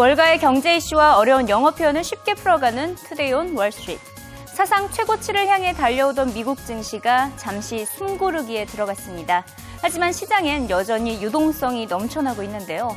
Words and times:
월가의 0.00 0.38
경제 0.38 0.76
이슈와 0.76 1.18
어려운 1.18 1.50
영어 1.50 1.72
표현을 1.72 2.02
쉽게 2.04 2.32
풀어가는 2.32 2.94
투데이 2.94 3.34
온 3.34 3.54
월스트리트. 3.54 4.00
사상 4.46 4.90
최고치를 4.90 5.46
향해 5.46 5.74
달려오던 5.74 6.32
미국 6.32 6.56
증시가 6.64 7.30
잠시 7.36 7.84
숨고르기에 7.84 8.64
들어갔습니다. 8.64 9.44
하지만 9.82 10.14
시장엔 10.14 10.70
여전히 10.70 11.22
유동성이 11.22 11.84
넘쳐나고 11.84 12.42
있는데요. 12.44 12.96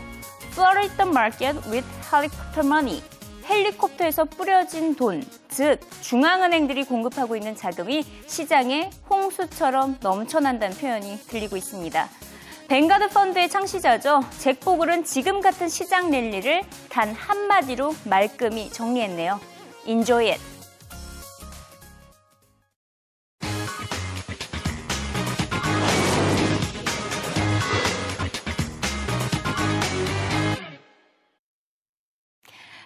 Flood 0.54 0.96
the 0.96 1.10
market 1.10 1.60
with 1.70 1.86
helicopter 2.10 2.66
money. 2.66 3.04
헬리콥터에서 3.50 4.24
뿌려진 4.24 4.96
돈, 4.96 5.26
즉 5.50 5.82
중앙은행들이 6.00 6.86
공급하고 6.86 7.36
있는 7.36 7.54
자금이 7.54 8.06
시장에 8.28 8.92
홍수처럼 9.10 9.98
넘쳐난다는 10.00 10.78
표현이 10.78 11.20
들리고 11.28 11.58
있습니다. 11.58 12.08
뱅가드 12.74 13.10
펀드의 13.10 13.50
창시자죠. 13.50 14.22
잭 14.40 14.60
보글은 14.60 15.04
지금 15.04 15.42
같은 15.42 15.70
시장 15.70 16.10
랠리를 16.10 16.64
단 16.90 17.14
한마디로 17.14 17.94
말끔히 18.04 18.72
정리했네요. 18.72 19.40
Enjoy 19.86 20.32
it. 20.32 20.42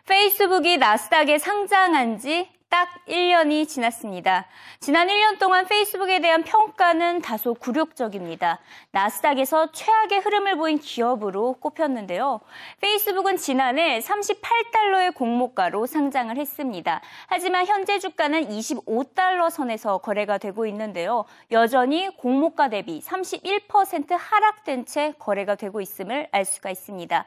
페이스북이 0.06 0.80
나스닥에 0.80 1.38
상장한 1.38 2.20
지 2.20 2.57
딱 2.70 2.90
1년이 3.08 3.68
지났습니다. 3.68 4.46
지난 4.80 5.08
1년 5.08 5.40
동안 5.40 5.66
페이스북에 5.66 6.20
대한 6.20 6.44
평가는 6.44 7.22
다소 7.22 7.54
굴욕적입니다. 7.54 8.60
나스닥에서 8.92 9.72
최악의 9.72 10.20
흐름을 10.20 10.58
보인 10.58 10.78
기업으로 10.78 11.54
꼽혔는데요. 11.54 12.42
페이스북은 12.82 13.38
지난해 13.38 14.00
38달러의 14.00 15.16
공모가로 15.16 15.86
상장을 15.86 16.36
했습니다. 16.36 17.02
하지만 17.28 17.66
현재 17.66 18.00
주가는 18.00 18.50
25달러 18.50 19.50
선에서 19.50 20.00
거래가 20.00 20.38
되고 20.38 20.66
있는데요. 20.68 21.26
여전히 21.52 22.10
공모가 22.18 22.70
대비 22.70 23.02
31% 23.02 24.18
하락된 24.18 24.86
채 24.86 25.14
거래가 25.18 25.56
되고 25.56 25.80
있음을 25.80 26.28
알 26.32 26.44
수가 26.44 26.70
있습니다. 26.70 27.26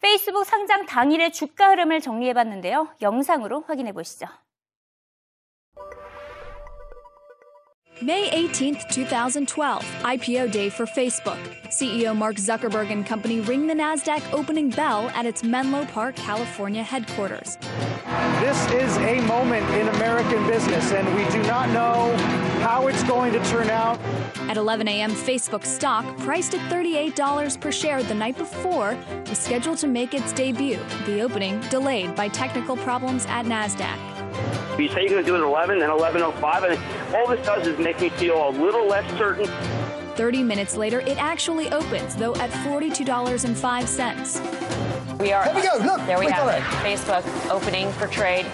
페이스북 0.00 0.44
상장 0.44 0.84
당일의 0.84 1.32
주가 1.32 1.70
흐름을 1.70 2.00
정리해봤는데요. 2.00 2.88
영상으로 3.00 3.64
확인해 3.66 3.92
보시죠. 3.92 4.26
May 8.02 8.28
18th, 8.30 8.88
2012, 8.88 9.84
IPO 10.02 10.50
day 10.50 10.68
for 10.68 10.86
Facebook. 10.86 11.38
CEO 11.68 12.16
Mark 12.16 12.34
Zuckerberg 12.34 12.90
and 12.90 13.06
company 13.06 13.38
ring 13.38 13.68
the 13.68 13.74
NASDAQ 13.74 14.32
opening 14.32 14.70
bell 14.70 15.08
at 15.10 15.24
its 15.24 15.44
Menlo 15.44 15.84
Park, 15.84 16.16
California 16.16 16.82
headquarters. 16.82 17.58
This 18.40 18.58
is 18.72 18.96
a 18.96 19.20
moment 19.28 19.64
in 19.74 19.86
American 19.90 20.44
business, 20.48 20.90
and 20.90 21.06
we 21.14 21.30
do 21.30 21.40
not 21.46 21.68
know 21.68 22.12
how 22.58 22.88
it's 22.88 23.04
going 23.04 23.32
to 23.34 23.44
turn 23.44 23.70
out. 23.70 24.00
At 24.48 24.56
11 24.56 24.88
a.m., 24.88 25.12
Facebook 25.12 25.64
stock, 25.64 26.04
priced 26.18 26.56
at 26.56 26.72
$38 26.72 27.60
per 27.60 27.70
share 27.70 28.02
the 28.02 28.14
night 28.14 28.36
before, 28.36 28.98
was 29.28 29.38
scheduled 29.38 29.78
to 29.78 29.86
make 29.86 30.12
its 30.12 30.32
debut, 30.32 30.80
the 31.06 31.20
opening 31.20 31.60
delayed 31.70 32.16
by 32.16 32.26
technical 32.26 32.76
problems 32.78 33.26
at 33.26 33.46
NASDAQ. 33.46 34.11
You 34.78 34.88
say 34.88 35.02
you're 35.02 35.10
going 35.10 35.22
to 35.22 35.26
do 35.26 35.34
it 35.34 35.38
at 35.38 35.44
11, 35.44 35.78
then 35.78 35.90
11.05, 35.90 36.70
and 36.70 36.78
all 37.14 37.26
this 37.28 37.44
does 37.44 37.66
is 37.66 37.78
make 37.78 38.00
me 38.00 38.08
feel 38.10 38.48
a 38.48 38.50
little 38.50 38.86
less 38.86 39.06
certain. 39.18 39.46
30 40.16 40.42
minutes 40.42 40.76
later, 40.76 41.00
it 41.00 41.18
actually 41.18 41.70
opens, 41.72 42.16
though 42.16 42.34
at 42.36 42.50
$42.05. 42.50 45.20
We 45.20 45.32
are. 45.32 45.44
There 45.44 45.54
we 45.54 45.62
go. 45.62 45.76
Look, 45.84 46.00
There 46.06 46.18
we 46.18 46.26
click 46.26 46.36
have 46.36 46.48
it. 46.48 46.58
it. 46.58 46.62
Facebook 46.98 47.24
opening 47.50 47.90
for 47.92 48.06
trade. 48.08 48.46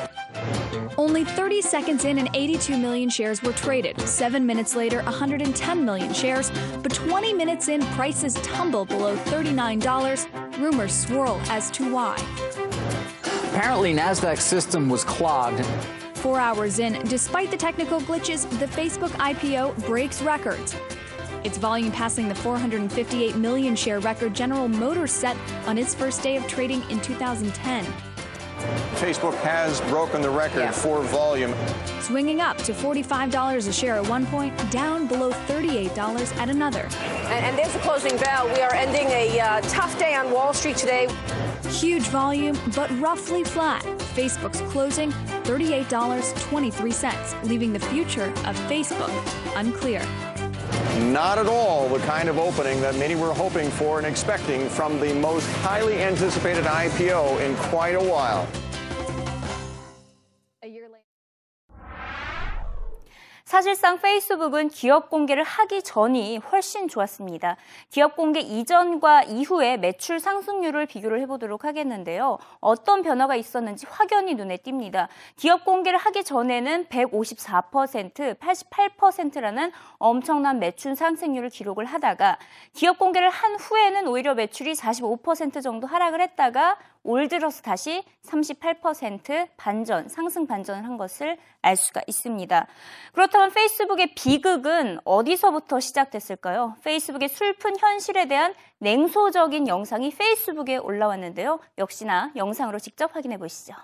Only 0.98 1.24
30 1.24 1.62
seconds 1.62 2.04
in, 2.04 2.18
and 2.18 2.28
82 2.34 2.76
million 2.76 3.08
shares 3.08 3.40
were 3.42 3.52
traded. 3.52 3.98
Seven 4.00 4.44
minutes 4.44 4.74
later, 4.74 5.00
110 5.04 5.84
million 5.84 6.12
shares. 6.12 6.50
But 6.82 6.92
20 6.92 7.32
minutes 7.32 7.68
in, 7.68 7.80
prices 7.94 8.34
tumble 8.42 8.84
below 8.84 9.14
$39. 9.16 10.26
Rumors 10.58 10.92
swirl 10.92 11.40
as 11.48 11.70
to 11.70 11.88
why. 11.92 12.16
Apparently, 13.58 13.92
NASDAQ's 13.92 14.44
system 14.44 14.88
was 14.88 15.02
clogged. 15.02 15.66
Four 16.14 16.38
hours 16.38 16.78
in, 16.78 16.92
despite 17.08 17.50
the 17.50 17.56
technical 17.56 18.00
glitches, 18.00 18.48
the 18.60 18.66
Facebook 18.66 19.10
IPO 19.18 19.84
breaks 19.84 20.22
records. 20.22 20.76
Its 21.42 21.58
volume 21.58 21.90
passing 21.90 22.28
the 22.28 22.36
458 22.36 23.34
million 23.34 23.74
share 23.74 23.98
record 23.98 24.32
General 24.32 24.68
Motors 24.68 25.10
set 25.10 25.36
on 25.66 25.76
its 25.76 25.92
first 25.92 26.22
day 26.22 26.36
of 26.36 26.46
trading 26.46 26.88
in 26.88 27.00
2010. 27.00 27.84
Facebook 28.96 29.34
has 29.36 29.80
broken 29.82 30.20
the 30.22 30.30
record 30.30 30.60
Yeah. 30.60 30.70
for 30.72 31.00
volume. 31.02 31.54
Swinging 32.00 32.40
up 32.40 32.56
to 32.58 32.72
$45 32.72 33.68
a 33.68 33.72
share 33.72 33.96
at 33.96 34.06
one 34.08 34.26
point, 34.26 34.54
down 34.70 35.06
below 35.06 35.30
$38 35.46 36.32
at 36.38 36.48
another. 36.48 36.88
And, 37.26 37.44
and 37.46 37.58
there's 37.58 37.72
the 37.72 37.78
closing 37.80 38.16
bell. 38.16 38.46
We 38.48 38.60
are 38.60 38.74
ending 38.74 39.06
a 39.08 39.38
uh, 39.40 39.60
tough 39.62 39.96
day 39.98 40.14
on 40.14 40.30
Wall 40.32 40.52
Street 40.52 40.76
today. 40.76 41.08
Huge 41.68 42.04
volume, 42.08 42.56
but 42.74 42.90
roughly 42.98 43.44
flat. 43.44 43.82
Facebook's 44.16 44.60
closing 44.72 45.12
$38.23, 45.44 47.44
leaving 47.44 47.72
the 47.72 47.78
future 47.80 48.32
of 48.46 48.56
Facebook 48.68 49.12
unclear. 49.56 50.02
Not 50.98 51.38
at 51.38 51.46
all 51.46 51.88
the 51.88 52.00
kind 52.00 52.28
of 52.28 52.38
opening 52.38 52.80
that 52.80 52.96
many 52.96 53.14
were 53.14 53.32
hoping 53.32 53.70
for 53.70 53.98
and 53.98 54.06
expecting 54.06 54.68
from 54.68 54.98
the 54.98 55.14
most 55.14 55.46
highly 55.58 55.94
anticipated 56.02 56.64
IPO 56.64 57.40
in 57.40 57.54
quite 57.56 57.94
a 57.94 58.02
while. 58.02 58.48
사실상 63.48 63.98
페이스북은 63.98 64.68
기업 64.68 65.08
공개를 65.08 65.42
하기 65.42 65.82
전이 65.82 66.36
훨씬 66.36 66.86
좋았습니다. 66.86 67.56
기업 67.88 68.14
공개 68.14 68.40
이전과 68.40 69.22
이후의 69.22 69.78
매출 69.78 70.20
상승률을 70.20 70.84
비교를 70.84 71.18
해보도록 71.22 71.64
하겠는데요. 71.64 72.36
어떤 72.60 73.00
변화가 73.00 73.36
있었는지 73.36 73.86
확연히 73.88 74.34
눈에 74.34 74.58
띕니다. 74.58 75.08
기업 75.36 75.64
공개를 75.64 75.98
하기 75.98 76.24
전에는 76.24 76.88
154%, 76.88 78.38
88%라는 78.38 79.72
엄청난 79.96 80.58
매출 80.58 80.94
상승률을 80.94 81.48
기록을 81.48 81.86
하다가 81.86 82.36
기업 82.74 82.98
공개를 82.98 83.30
한 83.30 83.54
후에는 83.54 84.08
오히려 84.08 84.34
매출이 84.34 84.74
45% 84.74 85.62
정도 85.62 85.86
하락을 85.86 86.20
했다가 86.20 86.76
올 87.02 87.28
들어서 87.28 87.62
다시 87.62 88.02
38% 88.26 89.48
반전, 89.56 90.08
상승 90.08 90.46
반전을 90.46 90.84
한 90.84 90.96
것을 90.96 91.38
알 91.62 91.76
수가 91.76 92.02
있습니다. 92.06 92.66
그렇다면 93.12 93.50
페이스북의 93.52 94.14
비극은 94.14 95.00
어디서부터 95.04 95.80
시작됐을까요? 95.80 96.76
페이스북의 96.84 97.28
슬픈 97.28 97.78
현실에 97.78 98.26
대한 98.26 98.54
냉소적인 98.78 99.68
영상이 99.68 100.10
페이스북에 100.10 100.76
올라왔는데요. 100.76 101.60
역시나 101.78 102.32
영상으로 102.36 102.78
직접 102.78 103.14
확인해 103.14 103.38
보시죠. 103.38 103.74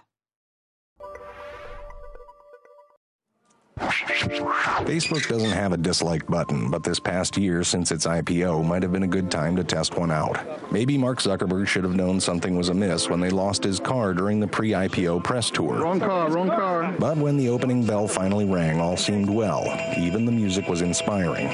Facebook 3.77 5.29
doesn't 5.29 5.51
have 5.51 5.73
a 5.73 5.77
dislike 5.77 6.27
button, 6.27 6.71
but 6.71 6.85
this 6.85 7.01
past 7.01 7.37
year 7.37 7.65
since 7.65 7.91
its 7.91 8.07
IPO 8.07 8.65
might 8.65 8.83
have 8.83 8.93
been 8.93 9.03
a 9.03 9.09
good 9.09 9.31
time 9.31 9.57
to 9.57 9.65
test 9.65 9.97
one 9.97 10.11
out. 10.11 10.73
Maybe 10.73 10.97
Mark 10.97 11.21
Zuckerberg 11.21 11.67
should 11.67 11.85
have 11.85 11.97
known 11.97 12.21
something 12.21 12.57
was 12.57 12.69
amiss 12.69 13.09
when 13.09 13.21
they 13.21 13.31
lost 13.31 13.65
his 13.65 13.81
car 13.81 14.15
during 14.15 14.39
the 14.39 14.47
pre 14.47 14.71
IPO 14.71 15.25
press 15.25 15.51
tour. 15.51 15.81
Wrong 15.81 15.99
car, 15.99 16.31
wrong 16.31 16.49
car. 16.49 16.95
But 16.99 17.17
when 17.17 17.37
the 17.37 17.49
opening 17.49 17.85
bell 17.85 18.07
finally 18.07 18.45
rang, 18.45 18.81
all 18.81 18.97
seemed 18.97 19.29
well. 19.29 19.65
Even 19.99 20.25
the 20.25 20.33
music 20.33 20.69
was 20.69 20.83
inspiring. 20.83 21.49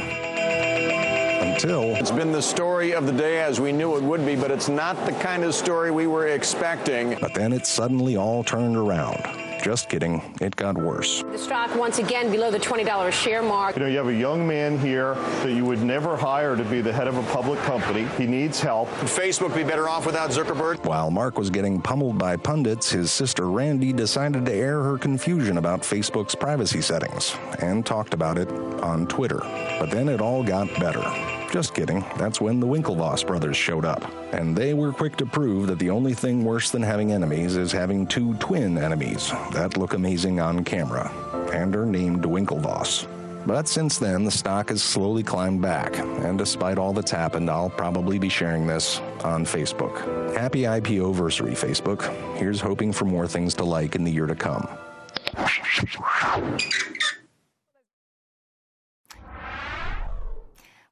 Until 1.40 1.96
It's 1.96 2.10
been 2.10 2.32
the 2.32 2.42
story 2.42 2.92
of 2.92 3.06
the 3.06 3.12
day 3.12 3.40
as 3.40 3.60
we 3.60 3.72
knew 3.72 3.96
it 3.96 4.02
would 4.02 4.24
be, 4.26 4.36
but 4.36 4.50
it's 4.50 4.68
not 4.68 5.06
the 5.06 5.12
kind 5.12 5.42
of 5.42 5.54
story 5.54 5.90
we 5.90 6.06
were 6.06 6.28
expecting. 6.28 7.16
But 7.20 7.34
then 7.34 7.52
it 7.52 7.66
suddenly 7.66 8.16
all 8.16 8.44
turned 8.44 8.76
around. 8.76 9.39
Just 9.62 9.90
kidding, 9.90 10.22
it 10.40 10.56
got 10.56 10.78
worse. 10.78 11.22
The 11.22 11.38
stock 11.38 11.74
once 11.76 11.98
again 11.98 12.30
below 12.30 12.50
the 12.50 12.58
$20 12.58 13.06
a 13.06 13.10
share 13.10 13.42
mark. 13.42 13.76
You 13.76 13.82
know, 13.82 13.88
you 13.88 13.98
have 13.98 14.08
a 14.08 14.14
young 14.14 14.46
man 14.46 14.78
here 14.78 15.14
that 15.14 15.52
you 15.52 15.64
would 15.66 15.82
never 15.82 16.16
hire 16.16 16.56
to 16.56 16.64
be 16.64 16.80
the 16.80 16.92
head 16.92 17.06
of 17.06 17.16
a 17.16 17.22
public 17.24 17.60
company. 17.60 18.06
He 18.16 18.26
needs 18.26 18.60
help. 18.60 18.88
Would 19.00 19.08
Facebook 19.08 19.54
be 19.54 19.62
better 19.62 19.88
off 19.88 20.06
without 20.06 20.30
Zuckerberg? 20.30 20.84
While 20.84 21.10
Mark 21.10 21.38
was 21.38 21.50
getting 21.50 21.80
pummeled 21.80 22.16
by 22.16 22.36
pundits, 22.36 22.90
his 22.90 23.12
sister 23.12 23.50
Randi 23.50 23.92
decided 23.92 24.46
to 24.46 24.52
air 24.52 24.82
her 24.82 24.96
confusion 24.96 25.58
about 25.58 25.82
Facebook's 25.82 26.34
privacy 26.34 26.80
settings 26.80 27.36
and 27.60 27.84
talked 27.84 28.14
about 28.14 28.38
it 28.38 28.50
on 28.82 29.06
Twitter. 29.06 29.40
But 29.78 29.90
then 29.90 30.08
it 30.08 30.20
all 30.22 30.42
got 30.42 30.68
better. 30.80 31.39
Just 31.50 31.74
kidding, 31.74 32.04
that's 32.16 32.40
when 32.40 32.60
the 32.60 32.66
Winklevoss 32.66 33.26
brothers 33.26 33.56
showed 33.56 33.84
up. 33.84 34.08
And 34.32 34.56
they 34.56 34.72
were 34.72 34.92
quick 34.92 35.16
to 35.16 35.26
prove 35.26 35.66
that 35.66 35.80
the 35.80 35.90
only 35.90 36.14
thing 36.14 36.44
worse 36.44 36.70
than 36.70 36.82
having 36.82 37.10
enemies 37.10 37.56
is 37.56 37.72
having 37.72 38.06
two 38.06 38.34
twin 38.34 38.78
enemies 38.78 39.30
that 39.52 39.76
look 39.76 39.94
amazing 39.94 40.38
on 40.38 40.62
camera 40.64 41.10
and 41.52 41.74
are 41.74 41.86
named 41.86 42.22
Winklevoss. 42.22 43.08
But 43.46 43.66
since 43.66 43.98
then, 43.98 44.24
the 44.24 44.30
stock 44.30 44.68
has 44.68 44.80
slowly 44.80 45.24
climbed 45.24 45.60
back. 45.60 45.98
And 45.98 46.38
despite 46.38 46.78
all 46.78 46.92
that's 46.92 47.10
happened, 47.10 47.50
I'll 47.50 47.70
probably 47.70 48.18
be 48.18 48.28
sharing 48.28 48.66
this 48.66 49.00
on 49.24 49.44
Facebook. 49.44 50.36
Happy 50.36 50.62
IPO 50.62 51.14
versary, 51.16 51.52
Facebook. 51.52 52.02
Here's 52.36 52.60
hoping 52.60 52.92
for 52.92 53.06
more 53.06 53.26
things 53.26 53.54
to 53.54 53.64
like 53.64 53.96
in 53.96 54.04
the 54.04 54.12
year 54.12 54.26
to 54.26 54.36
come. 54.36 54.68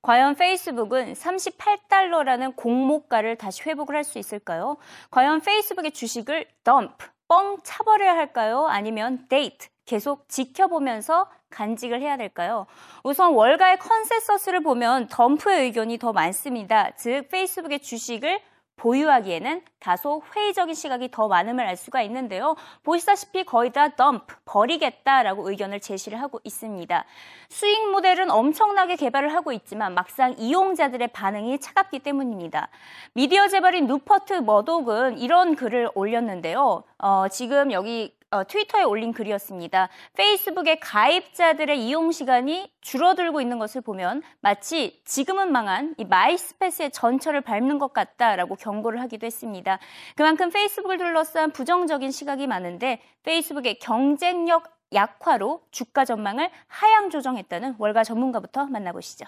과연 0.09 0.37
페이스북은 0.37 1.13
38달러라는 1.13 2.57
공모가를 2.57 3.37
다시 3.37 3.63
회복을 3.65 3.95
할 3.95 4.05
수 4.05 4.19
있을까요? 4.19 4.79
과연 5.11 5.43
페이스북의 5.43 5.91
주식을 5.91 6.47
덤프, 6.65 7.07
뻥 7.29 7.59
차버려야 7.63 8.17
할까요? 8.17 8.67
아니면 8.69 9.27
데이트, 9.29 9.69
계속 9.85 10.27
지켜보면서 10.31 11.31
간직을 11.51 12.01
해야 12.01 12.17
될까요? 12.17 12.65
우선 13.05 13.35
월가의 13.35 13.81
컨센서스를 13.81 14.63
보면 14.63 15.09
덤프의 15.09 15.65
의견이 15.65 15.99
더 15.99 16.15
많습니다. 16.15 16.91
즉, 16.97 17.29
페이스북의 17.29 17.81
주식을 17.81 18.41
보유하기에는 18.79 19.63
다소 19.81 20.23
회의적인 20.35 20.75
시각이 20.75 21.11
더 21.11 21.29
많음을 21.29 21.67
알 21.67 21.77
수가 21.77 22.03
있는데요. 22.03 22.57
보시다시피 22.83 23.45
거의 23.45 23.71
다 23.73 23.91
덤프, 23.91 24.37
버리겠다라고 24.45 25.51
의견을 25.51 25.81
제시를 25.81 26.21
하고 26.21 26.41
있습니다. 26.45 27.05
수익 27.49 27.91
모델은 27.91 28.31
엄청나게 28.31 28.97
개발을 28.97 29.35
하고 29.35 29.53
있지만 29.53 29.95
막상 29.95 30.35
이용자들의 30.39 31.09
반응이 31.09 31.59
차갑기 31.61 32.01
때문입니다. 32.01 32.69
미디어 33.13 33.49
재벌인 33.49 33.87
누퍼트 33.87 34.35
머독은 34.35 35.19
이런 35.19 35.55
글을 35.55 35.91
올렸는데요. 35.95 36.83
어, 36.99 37.29
지금 37.29 37.73
여기 37.73 38.18
어, 38.31 38.45
트위터에 38.45 38.83
올린 38.83 39.13
글이었습니다. 39.13 39.89
페이스북의 40.15 40.81
가입자들의 40.81 41.83
이용 41.87 42.13
시간이 42.13 42.71
줄어들고 42.83 43.41
있는 43.41 43.59
것을 43.59 43.81
보면 43.81 44.23
마치 44.41 45.01
지금은 45.07 45.51
망한 45.51 45.95
이 45.97 46.05
마이스페이스의 46.05 46.91
전철을 46.91 47.41
밟는 47.41 47.79
것 47.79 47.95
같다라고 47.95 48.57
경고를 48.57 49.01
하기도 49.01 49.25
했습니다. 49.25 49.79
그만큼 50.15 50.51
페이스북을 50.51 50.99
둘러싼 50.99 51.53
부정적인 51.53 52.11
시각이 52.11 52.47
많은데 52.47 53.01
페이스북의 53.23 53.79
경쟁력 53.79 54.77
약화로 54.93 55.63
주가 55.71 56.05
전망을 56.05 56.51
하향 56.67 57.09
조정했다는 57.09 57.77
월가 57.79 58.05
전문가부터 58.05 58.67
만나보시죠. 58.67 59.25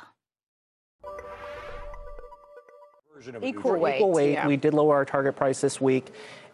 Equal 3.42 3.76
weight. 3.78 3.96
Equal 3.96 4.12
weight. 4.12 4.32
Yeah. 4.32 4.46
We 4.46 4.56
did 4.56 4.74
lower 4.74 4.96
our 4.96 5.04
target 5.04 5.36
price 5.36 5.60
this 5.60 5.80
week. 5.80 6.06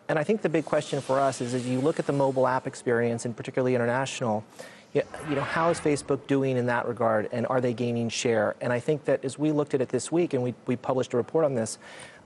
And 0.08 0.18
I 0.18 0.24
think 0.24 0.42
the 0.42 0.48
big 0.48 0.64
question 0.64 1.00
for 1.00 1.18
us 1.18 1.40
is 1.40 1.54
as 1.54 1.66
you 1.66 1.80
look 1.80 1.98
at 1.98 2.06
the 2.06 2.12
mobile 2.12 2.46
app 2.46 2.66
experience, 2.66 3.24
and 3.24 3.36
particularly 3.36 3.74
international, 3.74 4.44
you 4.94 5.34
know, 5.34 5.42
how 5.42 5.68
is 5.70 5.78
Facebook 5.78 6.26
doing 6.26 6.56
in 6.56 6.66
that 6.66 6.86
regard, 6.86 7.28
and 7.32 7.46
are 7.48 7.60
they 7.60 7.74
gaining 7.74 8.08
share? 8.08 8.56
And 8.60 8.72
I 8.72 8.80
think 8.80 9.04
that 9.04 9.24
as 9.24 9.38
we 9.38 9.52
looked 9.52 9.74
at 9.74 9.80
it 9.80 9.88
this 9.90 10.10
week, 10.10 10.32
and 10.32 10.42
we, 10.42 10.54
we 10.66 10.76
published 10.76 11.12
a 11.12 11.16
report 11.16 11.44
on 11.44 11.54
this, 11.54 11.78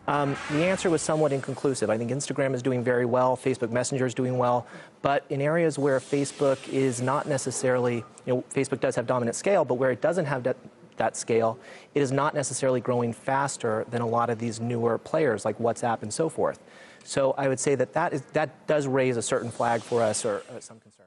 um, 0.06 0.36
the 0.50 0.64
answer 0.64 0.88
was 0.88 1.02
somewhat 1.02 1.32
inconclusive. 1.32 1.90
I 1.90 1.98
think 1.98 2.10
Instagram 2.10 2.54
is 2.54 2.62
doing 2.62 2.82
very 2.82 3.06
well, 3.06 3.36
Facebook 3.36 3.70
Messenger 3.70 4.06
is 4.06 4.14
doing 4.14 4.38
well, 4.38 4.66
but 5.02 5.24
in 5.30 5.40
areas 5.40 5.78
where 5.78 5.98
Facebook 6.00 6.68
is 6.68 7.02
not 7.02 7.26
necessarily, 7.26 7.96
you 8.24 8.34
know, 8.34 8.44
Facebook 8.54 8.80
does 8.80 8.94
have 8.96 9.06
dominant 9.06 9.36
scale, 9.36 9.64
but 9.64 9.74
where 9.74 9.90
it 9.90 10.00
doesn't 10.00 10.26
have 10.26 10.42
that, 10.99 10.99
that 10.99 11.17
scale, 11.17 11.57
it 11.93 12.01
is 12.01 12.11
not 12.11 12.33
necessarily 12.33 12.81
growing 12.81 13.13
faster 13.13 13.85
than 13.89 14.01
a 14.01 14.07
lot 14.07 14.29
of 14.29 14.39
these 14.39 14.59
newer 14.59 14.97
players 14.97 15.45
like 15.45 15.57
WhatsApp 15.59 16.01
and 16.01 16.13
so 16.13 16.29
forth. 16.29 16.59
So 17.03 17.33
I 17.37 17.47
would 17.47 17.59
say 17.59 17.75
that 17.75 17.93
that, 17.93 18.13
is, 18.13 18.21
that 18.33 18.67
does 18.67 18.87
raise 18.87 19.17
a 19.17 19.21
certain 19.21 19.51
flag 19.51 19.81
for 19.81 20.01
us 20.01 20.25
or 20.25 20.43
uh, 20.49 20.59
some 20.59 20.79
concern. 20.79 21.05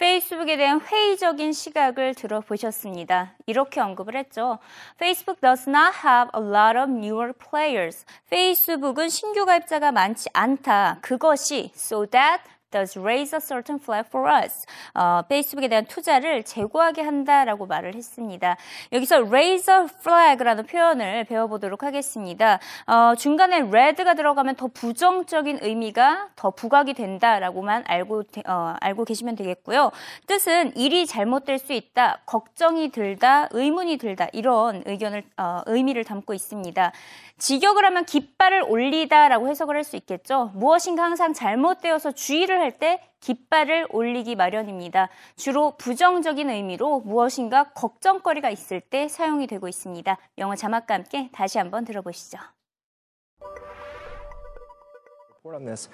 페이스북에 0.00 0.56
대한 0.56 0.80
회의적인 0.80 1.52
시각을 1.52 2.14
들어보셨습니다. 2.14 3.34
이렇게 3.44 3.82
언급을 3.82 4.16
했죠. 4.16 4.58
Facebook 4.96 5.42
does 5.42 5.68
not 5.68 5.92
have 6.02 6.30
a 6.34 6.40
lot 6.40 6.74
of 6.74 6.88
newer 6.88 7.34
players. 7.34 8.06
페이스북은 8.30 9.10
신규 9.10 9.44
가입자가 9.44 9.92
많지 9.92 10.30
않다. 10.32 11.00
그것이 11.02 11.70
so 11.74 12.06
that 12.06 12.42
does 12.75 12.99
raise 12.99 13.33
a 13.33 13.39
certain 13.39 13.79
flag 13.81 14.05
for 14.09 14.29
us. 14.29 14.65
어, 14.93 15.21
페이스북에 15.29 15.69
대한 15.69 15.85
투자를 15.85 16.43
제고하게 16.43 17.03
한다라고 17.03 17.65
말을 17.65 17.95
했습니다. 17.95 18.57
여기서 18.91 19.27
raise 19.27 19.73
a 19.73 19.85
flag라는 20.01 20.65
표현을 20.65 21.23
배워보도록 21.23 21.83
하겠습니다. 21.83 22.59
어, 22.85 23.15
중간에 23.15 23.61
red가 23.61 24.13
들어가면 24.15 24.55
더 24.55 24.67
부정적인 24.67 25.59
의미가 25.61 26.29
더 26.35 26.51
부각이 26.51 26.93
된다라고만 26.93 27.85
알고 27.87 28.23
어, 28.47 28.73
알고 28.81 29.05
계시면 29.05 29.35
되겠고요. 29.35 29.91
뜻은 30.27 30.75
일이 30.75 31.05
잘못될 31.05 31.57
수 31.59 31.71
있다, 31.71 32.19
걱정이 32.25 32.89
들다, 32.89 33.47
의문이 33.51 33.97
들다 33.97 34.27
이런 34.33 34.83
의견을 34.85 35.23
어, 35.37 35.61
의미를 35.67 36.03
담고 36.03 36.33
있습니다. 36.33 36.91
직역을 37.37 37.83
하면 37.85 38.05
깃발을 38.05 38.63
올리다라고 38.63 39.47
해석을 39.49 39.75
할 39.75 39.83
수 39.83 39.95
있겠죠. 39.97 40.51
무엇인가 40.55 41.03
항상 41.03 41.33
잘못되어서 41.33 42.13
주의를 42.13 42.59
할 42.59 42.79
때 42.79 42.99
깃발을 43.19 43.87
올리기 43.91 44.35
마련입니다. 44.35 45.09
주로 45.35 45.75
부정적인 45.77 46.49
의미로 46.49 47.01
무엇인가 47.01 47.65
걱정거리가 47.75 48.49
있을 48.49 48.81
때 48.81 49.07
사용이 49.07 49.47
되고 49.47 49.67
있습니다. 49.67 50.17
영어 50.39 50.55
자막과 50.55 50.93
함께 50.93 51.29
다시 51.33 51.57
한번 51.57 51.85
들어보시죠. 51.85 52.37
on 55.53 55.63
this. 55.63 55.89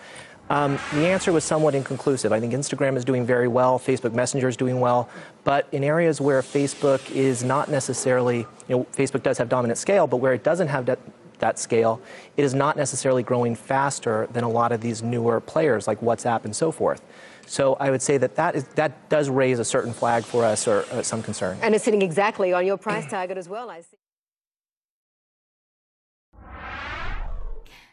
Um, 0.49 0.79
the 0.93 1.07
answer 1.07 1.33
was 1.33 1.43
somewhat 1.43 1.75
inconclusive. 1.75 2.31
I 2.31 2.39
think 2.39 2.53
Instagram 2.53 2.95
is 2.95 3.03
doing 3.03 3.25
very 3.25 3.49
well, 3.49 3.77
Facebook 3.77 4.13
Messenger 4.13 4.47
is 4.47 4.55
doing 4.55 4.79
well, 4.79 5.09
but 5.43 5.67
in 5.73 5.83
areas 5.83 6.21
where 6.21 6.41
Facebook 6.41 7.01
is 7.11 7.43
not 7.43 7.69
necessarily, 7.69 8.47
you 8.69 8.77
know, 8.77 8.87
Facebook 8.95 9.23
does 9.23 9.37
have 9.37 9.49
dominant 9.49 9.77
scale, 9.77 10.07
but 10.07 10.17
where 10.17 10.33
it 10.33 10.43
doesn't 10.45 10.69
have 10.69 10.85
that 10.85 10.99
that 11.41 11.59
scale, 11.59 12.01
it 12.37 12.43
is 12.43 12.53
not 12.53 12.77
necessarily 12.77 13.21
growing 13.21 13.55
faster 13.55 14.27
than 14.31 14.43
a 14.43 14.49
lot 14.49 14.71
of 14.71 14.81
these 14.81 15.03
newer 15.03 15.39
players 15.39 15.87
like 15.87 15.99
WhatsApp 15.99 16.45
and 16.45 16.55
so 16.55 16.71
forth. 16.71 17.01
So 17.45 17.75
I 17.79 17.91
would 17.91 18.01
say 18.01 18.17
that 18.17 18.35
that, 18.35 18.55
is, 18.55 18.63
that 18.75 19.09
does 19.09 19.29
raise 19.29 19.59
a 19.59 19.65
certain 19.65 19.93
flag 19.93 20.23
for 20.23 20.45
us 20.45 20.67
or 20.67 20.85
uh, 20.91 21.01
some 21.01 21.21
concern. 21.21 21.57
And 21.61 21.75
it's 21.75 21.83
sitting 21.83 22.01
exactly 22.01 22.53
on 22.53 22.65
your 22.65 22.77
price 22.77 23.09
target 23.09 23.37
as 23.37 23.49
well, 23.49 23.69
I 23.69 23.81
see. 23.81 23.97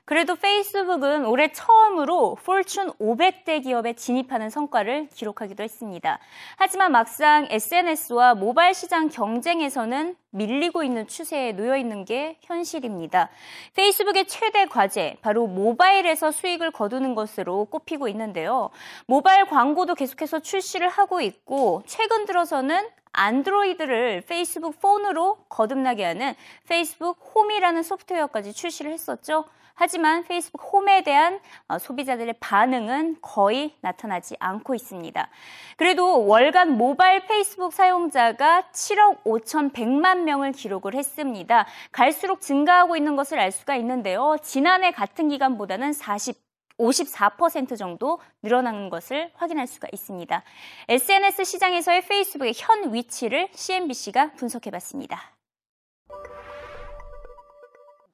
그래도 0.08 0.36
페이스북은 0.36 1.26
올해 1.26 1.52
처음으로 1.52 2.38
폴춘 2.42 2.92
500대 2.92 3.62
기업에 3.62 3.92
진입하는 3.92 4.48
성과를 4.48 5.08
기록하기도 5.12 5.62
했습니다. 5.62 6.18
하지만 6.56 6.92
막상 6.92 7.46
SNS와 7.50 8.34
모바일 8.34 8.72
시장 8.72 9.10
경쟁에서는 9.10 10.16
밀리고 10.30 10.82
있는 10.82 11.06
추세에 11.06 11.52
놓여 11.52 11.76
있는 11.76 12.06
게 12.06 12.38
현실입니다. 12.40 13.28
페이스북의 13.74 14.28
최대 14.28 14.64
과제, 14.64 15.18
바로 15.20 15.46
모바일에서 15.46 16.30
수익을 16.30 16.70
거두는 16.70 17.14
것으로 17.14 17.66
꼽히고 17.66 18.08
있는데요. 18.08 18.70
모바일 19.04 19.44
광고도 19.44 19.94
계속해서 19.94 20.38
출시를 20.38 20.88
하고 20.88 21.20
있고, 21.20 21.82
최근 21.84 22.24
들어서는 22.24 22.88
안드로이드를 23.12 24.22
페이스북 24.26 24.80
폰으로 24.80 25.36
거듭나게 25.50 26.04
하는 26.04 26.34
페이스북 26.66 27.18
홈이라는 27.34 27.82
소프트웨어까지 27.82 28.54
출시를 28.54 28.90
했었죠. 28.92 29.44
하지만 29.78 30.24
페이스북 30.24 30.72
홈에 30.72 31.02
대한 31.02 31.38
어, 31.68 31.78
소비자들의 31.78 32.34
반응은 32.40 33.18
거의 33.22 33.76
나타나지 33.80 34.34
않고 34.40 34.74
있습니다. 34.74 35.28
그래도 35.76 36.26
월간 36.26 36.72
모바일 36.72 37.24
페이스북 37.26 37.72
사용자가 37.72 38.64
7억 38.72 39.22
5,100만 39.22 40.24
명을 40.24 40.50
기록을 40.50 40.94
했습니다. 40.94 41.66
갈수록 41.92 42.40
증가하고 42.40 42.96
있는 42.96 43.14
것을 43.14 43.38
알 43.38 43.52
수가 43.52 43.76
있는데요. 43.76 44.36
지난해 44.42 44.90
같은 44.90 45.28
기간보다는 45.28 45.92
40 45.92 46.48
54% 46.78 47.76
정도 47.76 48.20
늘어난 48.40 48.88
것을 48.88 49.32
확인할 49.34 49.66
수가 49.66 49.88
있습니다. 49.92 50.44
SNS 50.88 51.44
시장에서의 51.44 52.02
페이스북의 52.02 52.52
현 52.56 52.94
위치를 52.94 53.48
CNBC가 53.52 54.30
분석해 54.36 54.70
봤습니다. 54.70 55.37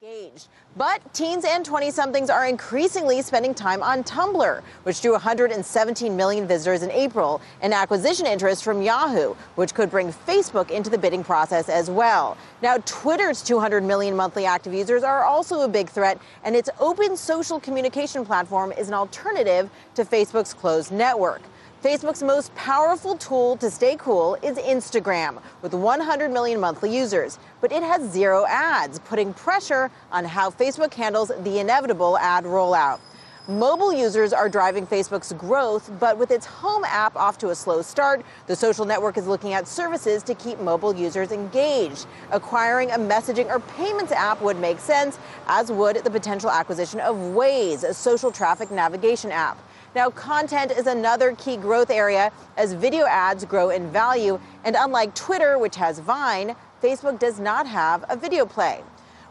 Engaged. 0.05 0.47
But 0.77 1.13
teens 1.13 1.45
and 1.45 1.63
20 1.63 1.89
somethings 1.89 2.29
are 2.29 2.45
increasingly 2.45 3.21
spending 3.21 3.53
time 3.53 3.81
on 3.81 4.03
Tumblr, 4.03 4.61
which 4.83 5.01
drew 5.01 5.13
117 5.13 6.15
million 6.15 6.47
visitors 6.47 6.83
in 6.83 6.91
April, 6.91 7.41
and 7.61 7.73
acquisition 7.73 8.25
interest 8.25 8.63
from 8.63 8.81
Yahoo, 8.81 9.35
which 9.55 9.73
could 9.73 9.89
bring 9.89 10.11
Facebook 10.11 10.69
into 10.69 10.89
the 10.89 10.97
bidding 10.97 11.23
process 11.23 11.69
as 11.69 11.89
well. 11.89 12.37
Now, 12.61 12.77
Twitter's 12.85 13.41
200 13.41 13.83
million 13.83 14.15
monthly 14.15 14.45
active 14.45 14.73
users 14.73 15.03
are 15.03 15.23
also 15.23 15.61
a 15.61 15.67
big 15.67 15.89
threat, 15.89 16.19
and 16.43 16.55
its 16.55 16.69
open 16.79 17.15
social 17.15 17.59
communication 17.59 18.25
platform 18.25 18.73
is 18.73 18.89
an 18.89 18.93
alternative 18.93 19.69
to 19.95 20.03
Facebook's 20.03 20.53
closed 20.53 20.91
network. 20.91 21.41
Facebook's 21.85 22.23
most 22.23 22.51
powerful 22.55 23.15
tool 23.15 23.57
to 23.57 23.69
stay 23.69 23.95
cool 23.99 24.33
is 24.41 24.57
Instagram, 24.57 25.39
with 25.61 25.75
100 25.75 26.31
million 26.31 26.59
monthly 26.59 26.89
users. 26.89 27.37
But 27.61 27.71
it 27.71 27.83
has 27.83 28.11
zero 28.11 28.43
ads, 28.47 28.97
putting 28.97 29.35
pressure 29.35 29.91
on 30.11 30.25
how 30.25 30.49
Facebook 30.49 30.95
handles 30.95 31.31
the 31.43 31.59
inevitable 31.59 32.17
ad 32.17 32.43
rollout. 32.43 33.01
Mobile 33.47 33.93
users 33.93 34.33
are 34.33 34.49
driving 34.49 34.87
Facebook's 34.87 35.31
growth, 35.33 35.91
but 35.99 36.17
with 36.17 36.31
its 36.31 36.47
home 36.47 36.83
app 36.85 37.15
off 37.15 37.37
to 37.37 37.49
a 37.49 37.55
slow 37.55 37.83
start, 37.83 38.25
the 38.47 38.55
social 38.55 38.83
network 38.83 39.15
is 39.15 39.27
looking 39.27 39.53
at 39.53 39.67
services 39.67 40.23
to 40.23 40.33
keep 40.33 40.59
mobile 40.59 40.95
users 40.95 41.31
engaged. 41.31 42.07
Acquiring 42.31 42.89
a 42.89 42.97
messaging 42.97 43.45
or 43.45 43.59
payments 43.59 44.11
app 44.11 44.41
would 44.41 44.57
make 44.57 44.79
sense, 44.79 45.19
as 45.45 45.71
would 45.71 45.97
the 45.97 46.09
potential 46.09 46.49
acquisition 46.49 46.99
of 46.99 47.15
Waze, 47.15 47.83
a 47.83 47.93
social 47.93 48.31
traffic 48.31 48.71
navigation 48.71 49.31
app. 49.31 49.59
Now, 49.94 50.10
content 50.10 50.70
is 50.70 50.86
another 50.86 51.34
key 51.34 51.56
growth 51.56 51.90
area 51.90 52.30
as 52.56 52.72
video 52.72 53.06
ads 53.06 53.44
grow 53.44 53.70
in 53.70 53.90
value. 53.90 54.38
And 54.64 54.76
unlike 54.78 55.14
Twitter, 55.14 55.58
which 55.58 55.76
has 55.76 55.98
Vine, 55.98 56.54
Facebook 56.82 57.18
does 57.18 57.40
not 57.40 57.66
have 57.66 58.04
a 58.08 58.16
video 58.16 58.46
play. 58.46 58.82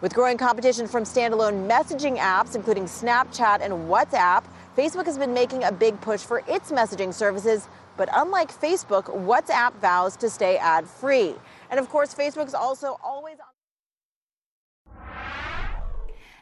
With 0.01 0.13
growing 0.13 0.37
competition 0.37 0.87
from 0.87 1.03
standalone 1.03 1.67
messaging 1.67 2.17
apps, 2.17 2.55
including 2.55 2.85
Snapchat 2.85 3.61
and 3.61 3.73
WhatsApp, 3.89 4.43
Facebook 4.77 5.05
has 5.05 5.17
been 5.17 5.33
making 5.33 5.63
a 5.63 5.71
big 5.71 5.99
push 5.99 6.21
for 6.21 6.41
its 6.47 6.71
messaging 6.71 7.13
services. 7.13 7.67
But 7.97 8.07
unlike 8.13 8.51
Facebook, 8.51 9.05
WhatsApp 9.05 9.73
vows 9.81 10.15
to 10.17 10.29
stay 10.29 10.57
ad 10.57 10.87
free. 10.87 11.35
And 11.69 11.79
of 11.79 11.89
course, 11.89 12.13
Facebook's 12.13 12.53
also 12.53 12.97
always 13.03 13.39
on. 13.39 13.45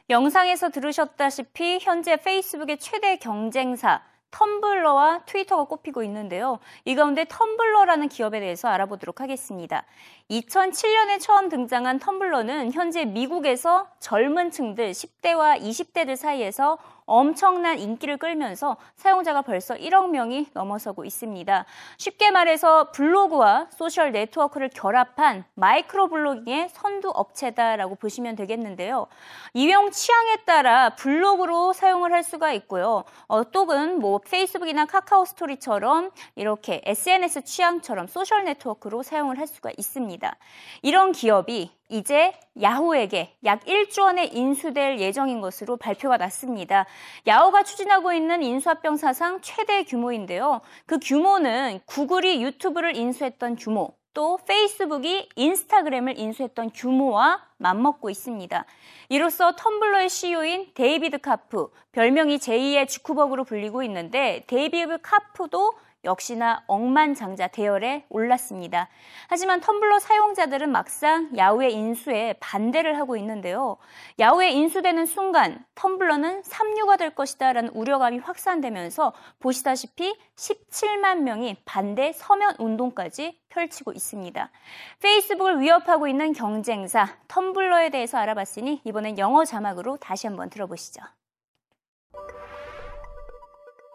영상에서 0.09 0.69
들으셨다시피 0.69 1.79
현재 1.81 2.15
페이스북의 2.15 2.79
최대 2.79 3.17
경쟁사 3.17 4.01
텀블러와 4.32 5.24
트위터가 5.26 5.64
꼽히고 5.64 6.02
있는데요. 6.02 6.58
이 6.84 6.94
가운데 6.94 7.24
텀블러라는 7.24 8.10
기업에 8.10 8.40
대해서 8.40 8.68
알아보도록 8.68 9.20
하겠습니다. 9.20 9.84
2007년에 10.30 11.20
처음 11.20 11.48
등장한 11.48 12.00
텀블러는 12.00 12.72
현재 12.72 13.04
미국에서 13.04 13.86
젊은 14.00 14.50
층들 14.50 14.90
10대와 14.90 15.60
20대들 15.60 16.16
사이에서 16.16 16.78
엄청난 17.06 17.78
인기를 17.78 18.16
끌면서 18.16 18.76
사용자가 18.96 19.42
벌써 19.42 19.74
1억 19.74 20.10
명이 20.10 20.48
넘어서고 20.52 21.04
있습니다. 21.04 21.64
쉽게 21.98 22.30
말해서 22.30 22.90
블로그와 22.92 23.66
소셜 23.70 24.12
네트워크를 24.12 24.68
결합한 24.68 25.44
마이크로 25.54 26.08
블로깅의 26.08 26.68
선두 26.70 27.10
업체다라고 27.10 27.96
보시면 27.96 28.36
되겠는데요. 28.36 29.06
이용 29.54 29.90
취향에 29.90 30.36
따라 30.44 30.90
블로그로 30.90 31.72
사용을 31.72 32.12
할 32.12 32.22
수가 32.22 32.52
있고요. 32.52 33.04
어, 33.26 33.50
또는 33.50 33.98
뭐 33.98 34.18
페이스북이나 34.18 34.86
카카오 34.86 35.24
스토리처럼 35.24 36.10
이렇게 36.36 36.80
SNS 36.84 37.44
취향처럼 37.44 38.06
소셜 38.06 38.44
네트워크로 38.44 39.02
사용을 39.02 39.38
할 39.38 39.46
수가 39.46 39.70
있습니다. 39.76 40.36
이런 40.82 41.12
기업이 41.12 41.70
이제 41.92 42.32
야후에게 42.60 43.36
약 43.44 43.64
1조 43.66 44.04
원의 44.04 44.34
인수될 44.34 44.98
예정인 44.98 45.42
것으로 45.42 45.76
발표가 45.76 46.16
났습니다. 46.16 46.86
야후가 47.26 47.64
추진하고 47.64 48.14
있는 48.14 48.42
인수합병 48.42 48.96
사상 48.96 49.42
최대 49.42 49.84
규모인데요. 49.84 50.62
그 50.86 50.98
규모는 50.98 51.80
구글이 51.84 52.42
유튜브를 52.42 52.96
인수했던 52.96 53.56
규모, 53.56 53.92
또 54.14 54.38
페이스북이 54.46 55.28
인스타그램을 55.36 56.18
인수했던 56.18 56.70
규모와 56.74 57.42
맞먹고 57.58 58.08
있습니다. 58.08 58.64
이로써 59.10 59.54
텀블러의 59.54 60.08
CEO인 60.08 60.70
데이비드 60.72 61.18
카프, 61.18 61.68
별명이 61.92 62.38
제2의 62.38 62.88
주쿠버그로 62.88 63.44
불리고 63.44 63.82
있는데 63.82 64.44
데이비드 64.46 64.98
카프도 65.02 65.74
역시나 66.04 66.64
억만장자 66.66 67.48
대열에 67.48 68.04
올랐습니다. 68.08 68.88
하지만 69.28 69.60
텀블러 69.60 70.00
사용자들은 70.00 70.70
막상 70.70 71.30
야후의 71.36 71.72
인수에 71.74 72.34
반대를 72.40 72.98
하고 72.98 73.16
있는데요. 73.16 73.76
야후에 74.18 74.50
인수되는 74.50 75.06
순간 75.06 75.64
텀블러는 75.74 76.42
삼류가 76.44 76.96
될 76.96 77.14
것이다 77.14 77.52
라는 77.52 77.70
우려감이 77.70 78.18
확산되면서 78.18 79.12
보시다시피 79.38 80.16
17만 80.36 81.20
명이 81.20 81.56
반대 81.64 82.12
서면 82.12 82.54
운동까지 82.58 83.38
펼치고 83.48 83.92
있습니다. 83.92 84.50
페이스북을 85.00 85.60
위협하고 85.60 86.08
있는 86.08 86.32
경쟁사 86.32 87.16
텀블러에 87.28 87.92
대해서 87.92 88.18
알아봤으니 88.18 88.80
이번엔 88.84 89.18
영어 89.18 89.44
자막으로 89.44 89.98
다시 89.98 90.26
한번 90.26 90.50
들어보시죠. 90.50 91.02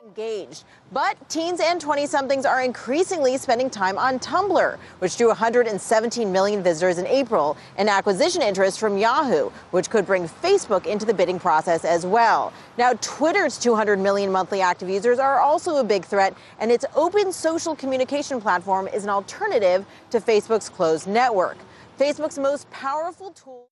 Engaged. 0.07 0.63
But 0.91 1.17
teens 1.29 1.59
and 1.59 1.81
20 1.81 2.07
somethings 2.07 2.45
are 2.45 2.61
increasingly 2.61 3.37
spending 3.37 3.69
time 3.69 3.97
on 3.97 4.19
Tumblr, 4.19 4.77
which 4.99 5.17
drew 5.17 5.27
117 5.27 6.31
million 6.31 6.63
visitors 6.63 6.97
in 6.97 7.05
April, 7.07 7.57
and 7.77 7.89
acquisition 7.89 8.41
interest 8.41 8.79
from 8.79 8.97
Yahoo, 8.97 9.49
which 9.71 9.89
could 9.89 10.05
bring 10.05 10.27
Facebook 10.27 10.85
into 10.85 11.05
the 11.05 11.13
bidding 11.13 11.39
process 11.39 11.83
as 11.83 12.05
well. 12.05 12.53
Now, 12.77 12.93
Twitter's 13.01 13.57
200 13.57 13.99
million 13.99 14.31
monthly 14.31 14.61
active 14.61 14.89
users 14.89 15.19
are 15.19 15.39
also 15.39 15.77
a 15.77 15.83
big 15.83 16.05
threat, 16.05 16.33
and 16.59 16.71
its 16.71 16.85
open 16.95 17.33
social 17.33 17.75
communication 17.75 18.39
platform 18.39 18.87
is 18.87 19.03
an 19.03 19.09
alternative 19.09 19.85
to 20.11 20.21
Facebook's 20.21 20.69
closed 20.69 21.07
network. 21.07 21.57
Facebook's 21.99 22.39
most 22.39 22.69
powerful 22.71 23.31
tool. 23.31 23.67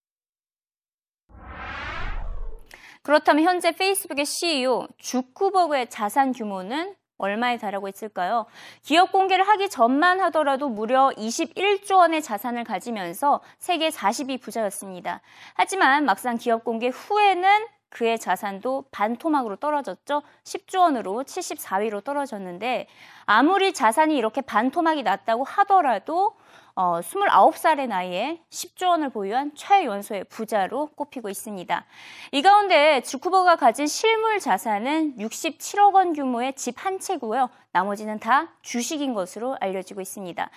그렇다면 3.06 3.44
현재 3.44 3.72
페이스북의 3.72 4.26
CEO 4.26 4.88
주쿠버그의 4.98 5.92
자산 5.92 6.32
규모는 6.32 6.96
얼마에 7.20 7.58
달하고 7.58 7.88
있을까요? 7.88 8.48
기업 8.82 9.12
공개를 9.12 9.48
하기 9.48 9.70
전만 9.70 10.20
하더라도 10.22 10.70
무려 10.70 11.12
21조 11.16 11.98
원의 11.98 12.24
자산을 12.24 12.64
가지면서 12.64 13.42
세계 13.60 13.90
40위 13.90 14.42
부자였습니다. 14.42 15.22
하지만 15.54 16.06
막상 16.06 16.38
기업 16.38 16.64
공개 16.64 16.88
후에는 16.88 17.68
그의 17.90 18.18
자산도 18.18 18.86
반토막으로 18.90 19.58
떨어졌죠. 19.58 20.24
10조 20.44 20.80
원으로 20.80 21.24
74위로 21.26 22.04
떨어졌는데 22.04 22.88
아무리 23.28 23.72
자산이 23.72 24.18
이렇게 24.18 24.42
반토막이 24.42 25.04
났다고 25.04 25.44
하더라도 25.44 26.36
어, 26.78 27.00
29살의 27.00 27.88
나이에 27.88 28.42
10조 28.50 28.90
원을 28.90 29.10
보유한 29.10 29.52
최연소의 29.56 30.26
부자로 30.26 30.88
꼽히고 30.96 31.30
있습니다. 31.30 31.86
이 32.34 32.42
가운데 32.42 33.00
주쿠버가 33.02 33.56
가진 33.56 33.88
실물 33.88 34.40
자산은 34.40 35.16
67억 35.18 35.94
원 35.94 36.14
규모의 36.14 36.54
집 36.54 36.76
한 36.86 37.00
채고요. 37.00 37.50
나머지는 37.72 38.20
다 38.20 38.50
주식인 38.62 39.14
것으로 39.14 39.56
알려지고 39.62 40.02
있습니다. 40.02 40.50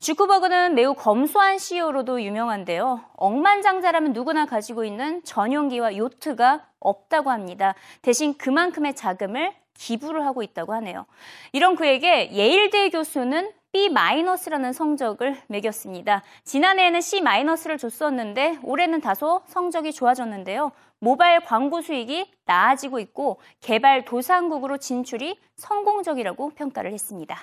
주쿠버그는 0.00 0.74
매우 0.74 0.94
검소한 0.94 1.58
CEO로도 1.58 2.22
유명한데요. 2.22 3.02
억만장자라면 3.16 4.14
누구나 4.14 4.46
가지고 4.46 4.84
있는 4.84 5.22
전용기와 5.24 5.96
요트가 5.96 6.64
없다고 6.80 7.30
합니다. 7.30 7.74
대신 8.00 8.36
그만큼의 8.38 8.96
자금을 8.96 9.54
기부를 9.78 10.24
하고 10.24 10.42
있다고 10.42 10.72
하네요. 10.74 11.06
이런 11.52 11.76
그에게 11.76 12.30
예일대 12.32 12.90
교수는 12.90 13.50
B-라는 13.72 14.72
성적을 14.72 15.36
매겼습니다. 15.48 16.22
지난해에는 16.44 17.00
C-를 17.00 17.78
줬었는데 17.78 18.60
올해는 18.62 19.00
다소 19.00 19.42
성적이 19.46 19.92
좋아졌는데요. 19.92 20.72
모바일 20.98 21.40
광고 21.40 21.82
수익이 21.82 22.32
나아지고 22.46 23.00
있고 23.00 23.38
개발 23.60 24.04
도상국으로 24.06 24.78
진출이 24.78 25.38
성공적이라고 25.56 26.50
평가를 26.50 26.92
했습니다. 26.92 27.38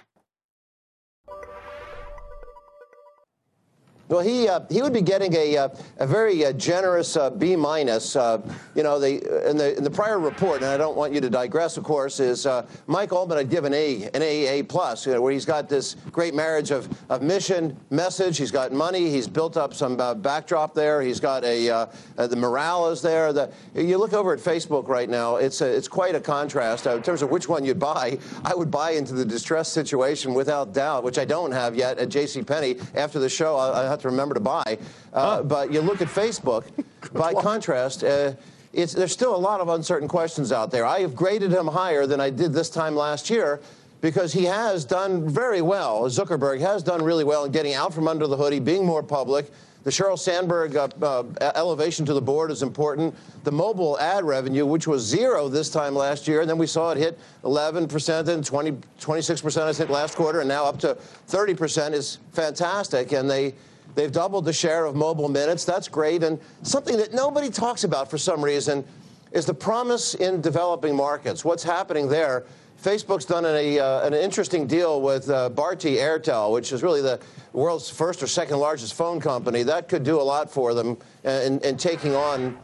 Well, 4.14 4.22
he 4.22 4.48
uh, 4.48 4.60
he 4.70 4.84
would 4.84 4.94
be 4.94 5.02
getting 5.02 5.34
a 5.34 5.58
uh, 5.58 5.70
a 5.98 6.06
very 6.06 6.46
uh, 6.46 6.54
generous 6.54 7.18
uh, 7.18 7.32
B 7.32 7.56
minus. 7.56 8.16
Uh, 8.16 8.48
you 8.76 8.84
know, 8.84 9.00
the 9.00 9.50
in 9.50 9.58
the 9.58 9.76
in 9.76 9.84
the 9.84 9.90
prior 9.90 10.20
report, 10.20 10.58
and 10.58 10.66
I 10.70 10.78
don't 10.78 10.96
want 10.96 11.14
you 11.14 11.22
to 11.22 11.32
digress, 11.32 11.78
of 11.78 11.84
course, 11.84 12.20
is 12.20 12.46
Mike 12.86 13.12
Altman 13.12 13.40
had 13.40 13.50
given 13.50 13.74
A 13.74 14.04
an 14.14 14.22
A 14.22 14.46
an 14.46 14.54
A 14.54 14.64
plus, 14.64 15.08
you 15.08 15.14
know, 15.14 15.22
where 15.24 15.34
he's 15.34 15.46
got 15.46 15.68
this 15.68 15.96
great 16.12 16.36
marriage 16.36 16.70
of, 16.70 16.88
of 17.10 17.24
mission, 17.24 17.76
message. 17.90 18.38
He's 18.38 18.52
got 18.52 18.72
money. 18.72 19.10
He's 19.10 19.28
built 19.28 19.58
up 19.58 19.74
some 19.74 19.98
backdrop 20.22 20.76
there. 20.76 21.02
He's 21.02 21.20
got 21.20 21.44
a 21.44 21.90
the 22.16 22.36
morale 22.36 22.92
is 22.92 23.02
there. 23.02 23.34
The, 23.34 23.52
you 23.74 23.98
look 23.98 24.14
over 24.14 24.32
at 24.32 24.40
Facebook 24.40 24.88
right 24.88 25.10
now. 25.10 25.38
It's 25.38 25.62
a, 25.62 25.76
it's 25.76 25.88
quite 25.88 26.14
a 26.14 26.22
contrast 26.22 26.86
in 26.86 27.02
terms 27.02 27.24
of 27.24 27.32
which 27.32 27.50
one 27.50 27.66
you'd 27.66 27.80
buy. 27.80 28.20
I 28.46 28.54
would 28.54 28.70
buy 28.70 28.92
into 28.92 29.14
the 29.14 29.26
distress 29.26 29.70
situation 29.70 30.36
without 30.36 30.72
doubt, 30.72 31.04
which 31.04 31.18
I 31.18 31.26
don't 31.26 31.52
have 31.52 31.76
yet 31.76 31.98
at 31.98 32.10
J.C. 32.10 32.44
Penney. 32.44 32.76
After 32.94 33.18
the 33.18 33.28
show, 33.28 33.56
I, 33.56 33.86
I 33.86 33.90
have 33.90 34.03
to 34.04 34.10
remember 34.10 34.36
to 34.36 34.40
buy. 34.40 34.78
Uh, 35.12 35.38
huh. 35.38 35.44
But 35.44 35.74
you 35.74 35.82
look 35.82 36.02
at 36.02 36.08
Facebook, 36.08 36.66
by 37.14 37.34
contrast, 37.34 38.04
uh, 38.04 38.34
there's 38.74 39.12
still 39.12 39.36
a 39.36 39.38
lot 39.38 39.60
of 39.60 39.70
uncertain 39.70 40.08
questions 40.08 40.52
out 40.52 40.72
there. 40.72 40.86
I 40.86 41.00
have 41.00 41.16
graded 41.16 41.52
him 41.52 41.68
higher 41.68 42.06
than 42.06 42.20
I 42.20 42.30
did 42.30 42.54
this 42.54 42.70
time 42.70 42.96
last 42.96 43.30
year 43.30 43.60
because 44.02 44.34
he 44.34 44.46
has 44.46 44.84
done 44.84 45.30
very 45.30 45.62
well. 45.62 46.04
Zuckerberg 46.04 46.60
has 46.60 46.84
done 46.84 47.02
really 47.02 47.24
well 47.24 47.46
in 47.46 47.52
getting 47.52 47.74
out 47.74 47.94
from 47.94 48.08
under 48.08 48.28
the 48.28 48.36
hoodie, 48.36 48.60
being 48.60 48.86
more 48.86 49.04
public. 49.04 49.50
The 49.84 49.90
Sheryl 49.90 50.18
Sandberg 50.18 50.76
uh, 50.76 50.88
uh, 51.02 51.24
elevation 51.56 52.06
to 52.06 52.14
the 52.14 52.22
board 52.22 52.52
is 52.52 52.64
important. 52.64 53.16
The 53.44 53.52
mobile 53.52 54.00
ad 54.00 54.24
revenue, 54.24 54.66
which 54.66 54.88
was 54.88 55.04
zero 55.04 55.50
this 55.50 55.70
time 55.70 55.94
last 55.94 56.28
year, 56.28 56.40
and 56.42 56.50
then 56.50 56.58
we 56.58 56.68
saw 56.68 56.92
it 56.92 56.98
hit 56.98 57.20
11% 57.44 58.28
and 58.30 58.46
20, 58.46 58.72
26% 59.00 59.62
I 59.62 59.74
think 59.74 59.90
last 59.90 60.16
quarter, 60.16 60.40
and 60.40 60.48
now 60.48 60.66
up 60.66 60.80
to 60.80 60.98
30% 61.28 61.92
is 61.92 62.20
fantastic. 62.32 63.12
And 63.12 63.30
they 63.30 63.54
They've 63.96 64.12
doubled 64.12 64.46
the 64.46 64.54
share 64.54 64.86
of 64.86 64.96
mobile 64.96 65.30
minutes. 65.30 65.66
That's 65.66 65.88
great. 65.88 66.24
And 66.24 66.40
something 66.64 66.98
that 66.98 67.14
nobody 67.14 67.50
talks 67.50 67.84
about 67.84 68.10
for 68.10 68.18
some 68.18 68.44
reason 68.44 68.84
is 69.32 69.46
the 69.46 69.54
promise 69.54 70.14
in 70.16 70.42
developing 70.42 70.96
markets. 70.96 71.44
What's 71.44 71.64
happening 71.64 72.08
there? 72.08 72.46
Facebook's 72.82 73.26
done 73.26 73.46
a, 73.46 73.80
uh, 73.80 74.06
an 74.06 74.14
interesting 74.14 74.68
deal 74.68 75.02
with 75.02 75.30
uh, 75.30 75.50
Bharti 75.54 75.98
Airtel, 75.98 76.52
which 76.52 76.74
is 76.74 76.84
really 76.84 77.02
the 77.02 77.20
world's 77.54 77.90
first 77.90 78.22
or 78.22 78.28
second 78.28 78.58
largest 78.60 78.94
phone 78.94 79.22
company. 79.22 79.64
That 79.64 79.88
could 79.88 80.04
do 80.04 80.20
a 80.20 80.24
lot 80.24 80.52
for 80.52 80.74
them 80.74 80.98
in, 81.24 81.60
in 81.62 81.78
taking 81.78 82.14
on 82.14 82.58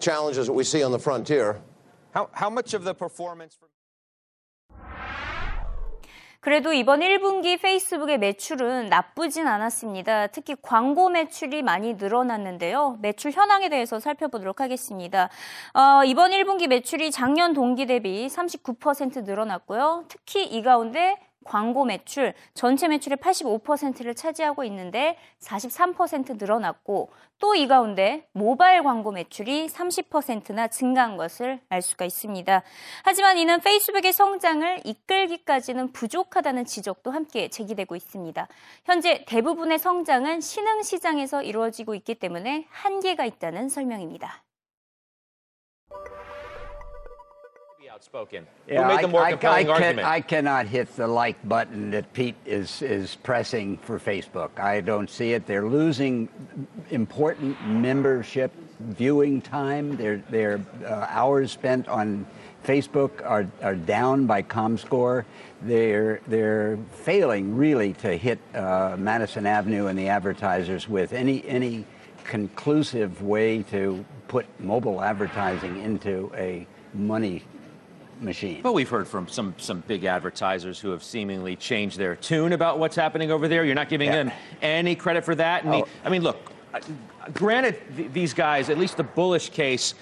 challenges 0.00 0.46
that 0.46 0.52
we 0.52 0.64
see 0.64 0.82
on 0.82 0.90
the 0.90 0.98
frontier. 0.98 1.60
How, 2.12 2.28
how 2.32 2.50
much 2.50 2.74
of 2.74 2.82
the 2.82 2.94
performance? 2.94 3.58
그래도 6.40 6.72
이번 6.72 7.00
1분기 7.00 7.60
페이스북의 7.60 8.16
매출은 8.18 8.88
나쁘진 8.88 9.46
않았습니다. 9.46 10.28
특히 10.28 10.56
광고 10.62 11.10
매출이 11.10 11.60
많이 11.62 11.94
늘어났는데요. 11.94 12.96
매출 13.02 13.30
현황에 13.30 13.68
대해서 13.68 14.00
살펴보도록 14.00 14.62
하겠습니다. 14.62 15.28
어, 15.74 16.02
이번 16.06 16.30
1분기 16.30 16.66
매출이 16.66 17.10
작년 17.10 17.52
동기 17.52 17.84
대비 17.84 18.26
39% 18.26 19.24
늘어났고요. 19.24 20.04
특히 20.08 20.44
이 20.46 20.62
가운데 20.62 21.18
광고 21.44 21.84
매출 21.84 22.34
전체 22.54 22.88
매출의 22.88 23.18
85%를 23.18 24.14
차지하고 24.14 24.64
있는데 24.64 25.16
43% 25.40 26.38
늘어났고 26.38 27.10
또 27.38 27.54
이 27.54 27.66
가운데 27.66 28.26
모바일 28.32 28.82
광고 28.82 29.12
매출이 29.12 29.66
30%나 29.66 30.68
증가한 30.68 31.16
것을 31.16 31.60
알 31.68 31.82
수가 31.82 32.04
있습니다. 32.04 32.62
하지만 33.02 33.38
이는 33.38 33.60
페이스북의 33.60 34.12
성장을 34.12 34.80
이끌기까지는 34.84 35.92
부족하다는 35.92 36.64
지적도 36.64 37.10
함께 37.10 37.48
제기되고 37.48 37.96
있습니다. 37.96 38.48
현재 38.84 39.24
대부분의 39.26 39.78
성장은 39.78 40.40
신흥 40.40 40.82
시장에서 40.82 41.42
이루어지고 41.42 41.94
있기 41.94 42.14
때문에 42.14 42.66
한계가 42.70 43.24
있다는 43.24 43.68
설명입니다. 43.68 44.42
Outspoken. 48.00 48.46
Yeah, 48.66 48.82
Who 48.82 48.96
made 48.96 49.04
the 49.04 49.08
more 49.08 49.22
I, 49.22 49.32
compelling 49.32 49.66
I, 49.66 49.70
I 49.70 49.72
argument? 49.74 49.98
Can, 49.98 50.06
I 50.06 50.20
cannot 50.22 50.66
hit 50.66 50.96
the 50.96 51.06
like 51.06 51.46
button 51.46 51.90
that 51.90 52.10
Pete 52.14 52.36
is 52.46 52.80
is 52.80 53.16
pressing 53.16 53.76
for 53.76 53.98
Facebook. 53.98 54.58
I 54.58 54.80
don't 54.80 55.10
see 55.10 55.34
it. 55.34 55.46
They're 55.46 55.66
losing 55.66 56.30
important 56.88 57.62
membership 57.66 58.52
viewing 58.78 59.42
time. 59.42 59.98
Their 59.98 60.16
their 60.30 60.64
uh, 60.82 61.08
hours 61.10 61.52
spent 61.52 61.88
on 61.88 62.26
Facebook 62.64 63.22
are, 63.22 63.46
are 63.62 63.74
down 63.74 64.24
by 64.24 64.44
ComScore. 64.44 65.26
They're 65.60 66.22
they're 66.26 66.78
failing 66.92 67.54
really 67.54 67.92
to 67.94 68.16
hit 68.16 68.38
uh, 68.54 68.96
Madison 68.98 69.44
Avenue 69.44 69.88
and 69.88 69.98
the 69.98 70.08
advertisers 70.08 70.88
with 70.88 71.12
any 71.12 71.46
any 71.46 71.84
conclusive 72.24 73.20
way 73.20 73.62
to 73.64 74.02
put 74.28 74.46
mobile 74.58 75.02
advertising 75.02 75.82
into 75.82 76.32
a 76.34 76.66
money 76.94 77.42
machine. 78.20 78.60
But 78.62 78.72
we've 78.72 78.88
heard 78.88 79.08
from 79.08 79.28
some 79.28 79.54
some 79.58 79.82
big 79.86 80.04
advertisers 80.04 80.78
who 80.78 80.90
have 80.90 81.02
seemingly 81.02 81.56
changed 81.56 81.98
their 81.98 82.16
tune 82.16 82.52
about 82.52 82.78
what's 82.78 82.96
happening 82.96 83.30
over 83.30 83.48
there. 83.48 83.64
You're 83.64 83.74
not 83.74 83.88
giving 83.88 84.08
yeah. 84.08 84.24
them 84.24 84.32
any 84.62 84.94
credit 84.94 85.24
for 85.24 85.34
that. 85.34 85.64
And 85.64 85.74
oh. 85.74 85.80
the, 85.82 85.88
I 86.04 86.10
mean, 86.10 86.22
look, 86.22 86.52
granted, 87.34 87.80
th- 87.96 88.12
these 88.12 88.34
guys, 88.34 88.70
at 88.70 88.78
least 88.78 88.96
the 88.96 89.04
bullish 89.04 89.50
case, 89.50 89.94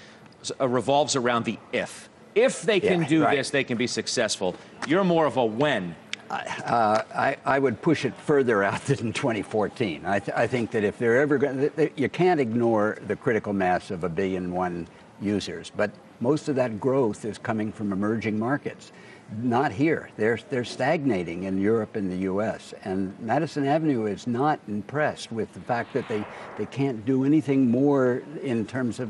uh, 0.59 0.67
revolves 0.67 1.15
around 1.15 1.45
the 1.45 1.57
if. 1.71 2.09
If 2.35 2.61
they 2.61 2.79
can 2.79 3.01
yeah, 3.01 3.07
do 3.07 3.23
right. 3.23 3.37
this, 3.37 3.49
they 3.49 3.63
can 3.63 3.77
be 3.77 3.87
successful. 3.87 4.55
You're 4.87 5.03
more 5.03 5.25
of 5.25 5.37
a 5.37 5.45
when. 5.45 5.95
Uh, 6.29 7.01
I, 7.15 7.37
I, 7.43 7.57
would 7.57 7.81
push 7.81 8.05
it 8.05 8.13
further 8.15 8.63
out 8.63 8.81
than 8.85 9.13
2014. 9.13 10.05
I, 10.05 10.19
th- 10.19 10.37
I 10.37 10.45
think 10.45 10.69
that 10.71 10.83
if 10.83 10.99
they're 10.99 11.19
ever 11.19 11.39
going, 11.39 11.71
you 11.95 12.07
can't 12.07 12.39
ignore 12.39 12.99
the 13.07 13.15
critical 13.15 13.51
mass 13.51 13.89
of 13.89 14.03
a 14.03 14.09
billion 14.09 14.51
one 14.51 14.87
users, 15.21 15.71
but 15.75 15.91
most 16.19 16.49
of 16.49 16.55
that 16.55 16.79
growth 16.79 17.25
is 17.25 17.37
coming 17.37 17.71
from 17.71 17.93
emerging 17.93 18.37
markets. 18.37 18.91
Not 19.37 19.71
here. 19.71 20.09
They're, 20.17 20.39
they're 20.49 20.65
stagnating 20.65 21.43
in 21.43 21.61
Europe 21.61 21.95
and 21.95 22.11
the 22.11 22.17
US. 22.31 22.73
And 22.83 23.17
Madison 23.19 23.65
Avenue 23.65 24.07
is 24.07 24.25
not 24.25 24.59
impressed 24.67 25.31
with 25.31 25.53
the 25.53 25.59
fact 25.59 25.93
that 25.93 26.07
they, 26.07 26.25
they 26.57 26.65
can't 26.65 27.05
do 27.05 27.23
anything 27.23 27.69
more 27.69 28.23
in 28.41 28.65
terms 28.65 28.99
of 28.99 29.09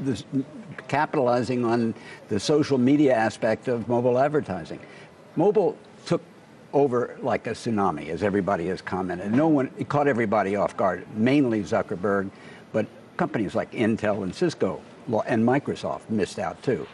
this, 0.00 0.24
capitalizing 0.88 1.64
on 1.64 1.94
the 2.28 2.40
social 2.40 2.78
media 2.78 3.14
aspect 3.14 3.68
of 3.68 3.88
mobile 3.88 4.18
advertising. 4.18 4.80
Mobile 5.36 5.76
took 6.06 6.22
over 6.72 7.18
like 7.20 7.46
a 7.46 7.50
tsunami, 7.50 8.08
as 8.08 8.22
everybody 8.22 8.66
has 8.68 8.80
commented. 8.80 9.32
No 9.32 9.48
one, 9.48 9.70
it 9.76 9.88
caught 9.90 10.08
everybody 10.08 10.56
off 10.56 10.76
guard, 10.78 11.06
mainly 11.14 11.62
Zuckerberg, 11.62 12.30
but 12.72 12.86
companies 13.18 13.54
like 13.54 13.70
Intel 13.72 14.22
and 14.22 14.34
Cisco 14.34 14.80
and 15.26 15.44
Microsoft 15.44 16.10
missed 16.10 16.38
out 16.38 16.62
too. 16.62 16.86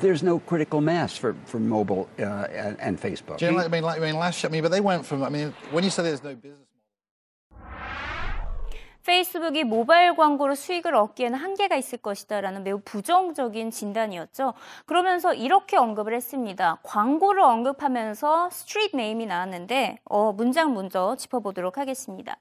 There's 0.00 0.22
no 0.22 0.38
critical 0.38 0.80
mass 0.80 1.16
for, 1.16 1.34
for 1.46 1.58
mobile 1.58 2.08
uh, 2.18 2.22
and, 2.22 2.80
and, 2.80 3.00
Facebook. 3.00 3.40
You 3.40 3.50
know, 3.50 3.58
I 3.58 3.66
mean, 3.66 3.82
like, 3.82 4.00
I 4.00 4.04
mean, 4.04 4.14
last 4.14 4.42
year, 4.42 4.50
I 4.50 4.52
mean, 4.52 4.62
but 4.62 4.70
they 4.70 4.80
went 4.80 5.04
from, 5.04 5.24
I 5.24 5.28
mean, 5.28 5.52
when 5.72 5.82
you 5.82 5.90
say 5.90 6.04
there's 6.04 6.22
no 6.22 6.36
business. 6.36 6.60
페이스북이 9.04 9.64
모바일 9.64 10.16
광고로 10.16 10.54
수익을 10.54 10.94
얻기에는 10.94 11.38
한계가 11.38 11.76
있을 11.76 11.98
것이다라는 11.98 12.64
매우 12.64 12.80
부정적인 12.84 13.70
진단이었죠. 13.70 14.54
그러면서 14.86 15.34
이렇게 15.34 15.76
언급을 15.76 16.14
했습니다. 16.14 16.78
광고를 16.82 17.42
언급하면서 17.42 18.48
스트리트 18.50 18.96
네임이 18.96 19.26
나왔는데 19.26 19.98
어, 20.04 20.32
문장 20.32 20.72
먼저 20.72 21.16
짚어보도록 21.16 21.76
하겠습니다. 21.76 22.38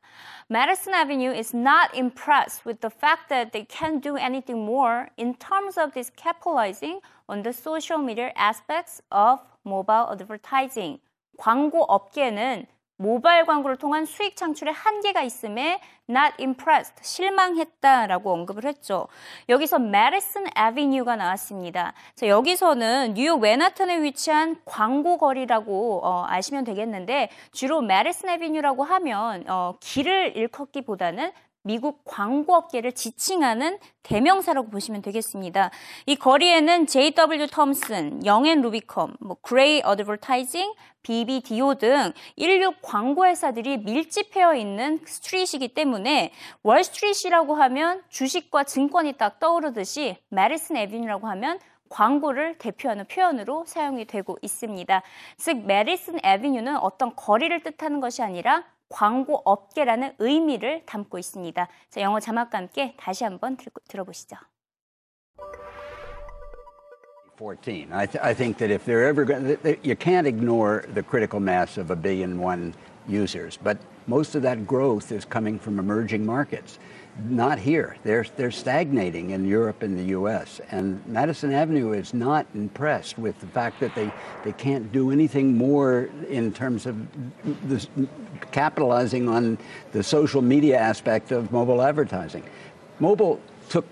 Madison 0.49 0.97
Avenue 0.97 1.36
is 1.36 1.54
not 1.54 1.89
impressed 1.93 2.63
with 2.65 2.80
the 2.80 2.91
fact 2.91 3.28
that 3.28 3.52
they 3.52 3.67
can't 3.67 4.02
do 4.02 4.15
anything 4.15 4.63
more 4.63 5.08
in 5.19 5.36
terms 5.36 5.78
of 5.78 5.91
this 5.93 6.12
capitalizing 6.15 7.02
on 7.28 7.43
the 7.43 7.52
social 7.52 8.02
media 8.02 8.32
aspects 8.38 9.04
of 9.12 9.41
mobile 9.65 10.08
advertising. 10.10 10.99
광고 11.38 11.84
업계는 11.84 12.67
모바일 12.97 13.45
광고를 13.45 13.77
통한 13.77 14.06
수익 14.06 14.36
창출에 14.36 14.71
한계가 14.71 15.23
있음에 15.23 15.82
not 16.10 16.36
impressed, 16.39 16.95
실망했다라고 17.01 18.32
언급을 18.32 18.65
했죠. 18.65 19.08
여기서 19.49 19.77
Madison 19.77 20.49
Avenue가 20.58 21.15
나왔습니다. 21.15 21.93
자, 22.15 22.27
여기서는 22.27 23.13
뉴욕 23.15 23.39
맨하탄에 23.39 24.01
위치한 24.03 24.58
광고 24.65 25.17
거리라고 25.17 26.01
어, 26.03 26.25
아시면 26.27 26.63
되겠는데 26.63 27.29
주로 27.51 27.82
Madison 27.82 28.32
Avenue라고 28.34 28.84
하면 28.84 29.43
어, 29.47 29.73
길을 29.79 30.36
일컫기보다는 30.36 31.32
미국 31.63 32.04
광고업계를 32.06 32.91
지칭하는 32.91 33.80
대명사라고 34.04 34.69
보시면 34.69 35.02
되겠습니다. 35.02 35.71
이 36.06 36.15
거리에는 36.15 36.88
JW 36.88 37.47
톰슨, 37.52 38.26
영앤 38.26 38.62
루비컴, 38.62 39.15
뭐 39.21 39.38
그레이 39.41 39.82
어드버타이징, 39.84 40.73
BBDO 41.04 41.76
등 41.76 42.12
인류 42.36 42.73
광고 42.82 43.26
회사들이 43.26 43.78
밀집해 43.78 44.60
있는 44.60 44.99
스트릿이기 45.06 45.69
때문에 45.69 46.32
월스트릿이라고 46.63 47.56
하면 47.56 48.04
주식과 48.10 48.65
증권이 48.65 49.13
딱 49.13 49.39
떠오르듯이 49.39 50.17
메리슨 50.30 50.78
에비뉴라고 50.78 51.28
하면 51.28 51.60
광고를 51.89 52.58
대표하는 52.58 53.06
표현으로 53.06 53.65
사용이 53.67 54.06
되고 54.06 54.38
있습니다. 54.41 55.02
즉, 55.38 55.65
메리슨 55.65 56.19
에비뉴는 56.23 56.78
어떤 56.78 57.15
거리를 57.15 57.62
뜻하는 57.62 58.02
것이 58.02 58.23
아니라 58.23 58.63
광고 58.92 59.42
업계라는 59.44 60.14
의미를 60.18 60.85
담고 60.87 61.18
있습니다. 61.18 61.68
자, 61.90 62.00
영어 62.00 62.20
자막과 62.20 62.59
함께 62.59 62.94
다시 62.96 63.24
한번 63.24 63.57
들, 63.57 63.70
들어보시죠. 63.88 64.37
14. 67.38 67.87
I, 67.92 68.07
th- 68.07 68.20
I 68.20 68.35
think 68.35 68.59
that 68.59 68.70
if 68.70 68.85
they're 68.85 69.07
ever 69.07 69.24
going 69.24 69.57
to, 69.62 69.76
you 69.83 69.94
can't 69.94 70.26
ignore 70.26 70.85
the 70.92 71.02
critical 71.02 71.38
mass 71.38 71.78
of 71.78 71.90
a 71.92 71.96
billion 71.96 72.40
one 72.40 72.74
users, 73.07 73.57
but 73.62 73.78
most 74.09 74.35
of 74.35 74.42
that 74.42 74.66
growth 74.66 75.12
is 75.12 75.24
coming 75.24 75.59
from 75.59 75.78
emerging 75.78 76.26
markets. 76.26 76.78
Not 77.30 77.60
here. 77.60 77.95
They're, 78.04 78.26
they're 78.38 78.52
stagnating 78.52 79.30
in 79.32 79.45
Europe 79.45 79.84
and 79.84 79.97
the 79.97 80.15
US. 80.17 80.60
And 80.71 81.06
Madison 81.06 81.54
Avenue 81.54 81.91
is 81.91 82.12
not 82.12 82.47
impressed 82.56 83.19
with 83.19 83.39
the 83.39 83.45
fact 83.47 83.80
that 83.82 83.93
they, 83.93 84.12
they 84.43 84.52
can't 84.54 84.91
do 84.91 85.12
anything 85.12 85.56
more 85.56 86.10
in 86.28 86.52
terms 86.52 86.88
of 86.88 86.97
this, 87.43 87.88
capitalizing 88.52 89.30
on 89.30 89.60
the 89.91 90.02
social 90.02 90.41
media 90.41 90.78
aspect 90.80 91.32
of 91.32 91.52
mobile 91.52 91.84
advertising. 91.84 92.43
Mobile 92.99 93.39
took 93.69 93.86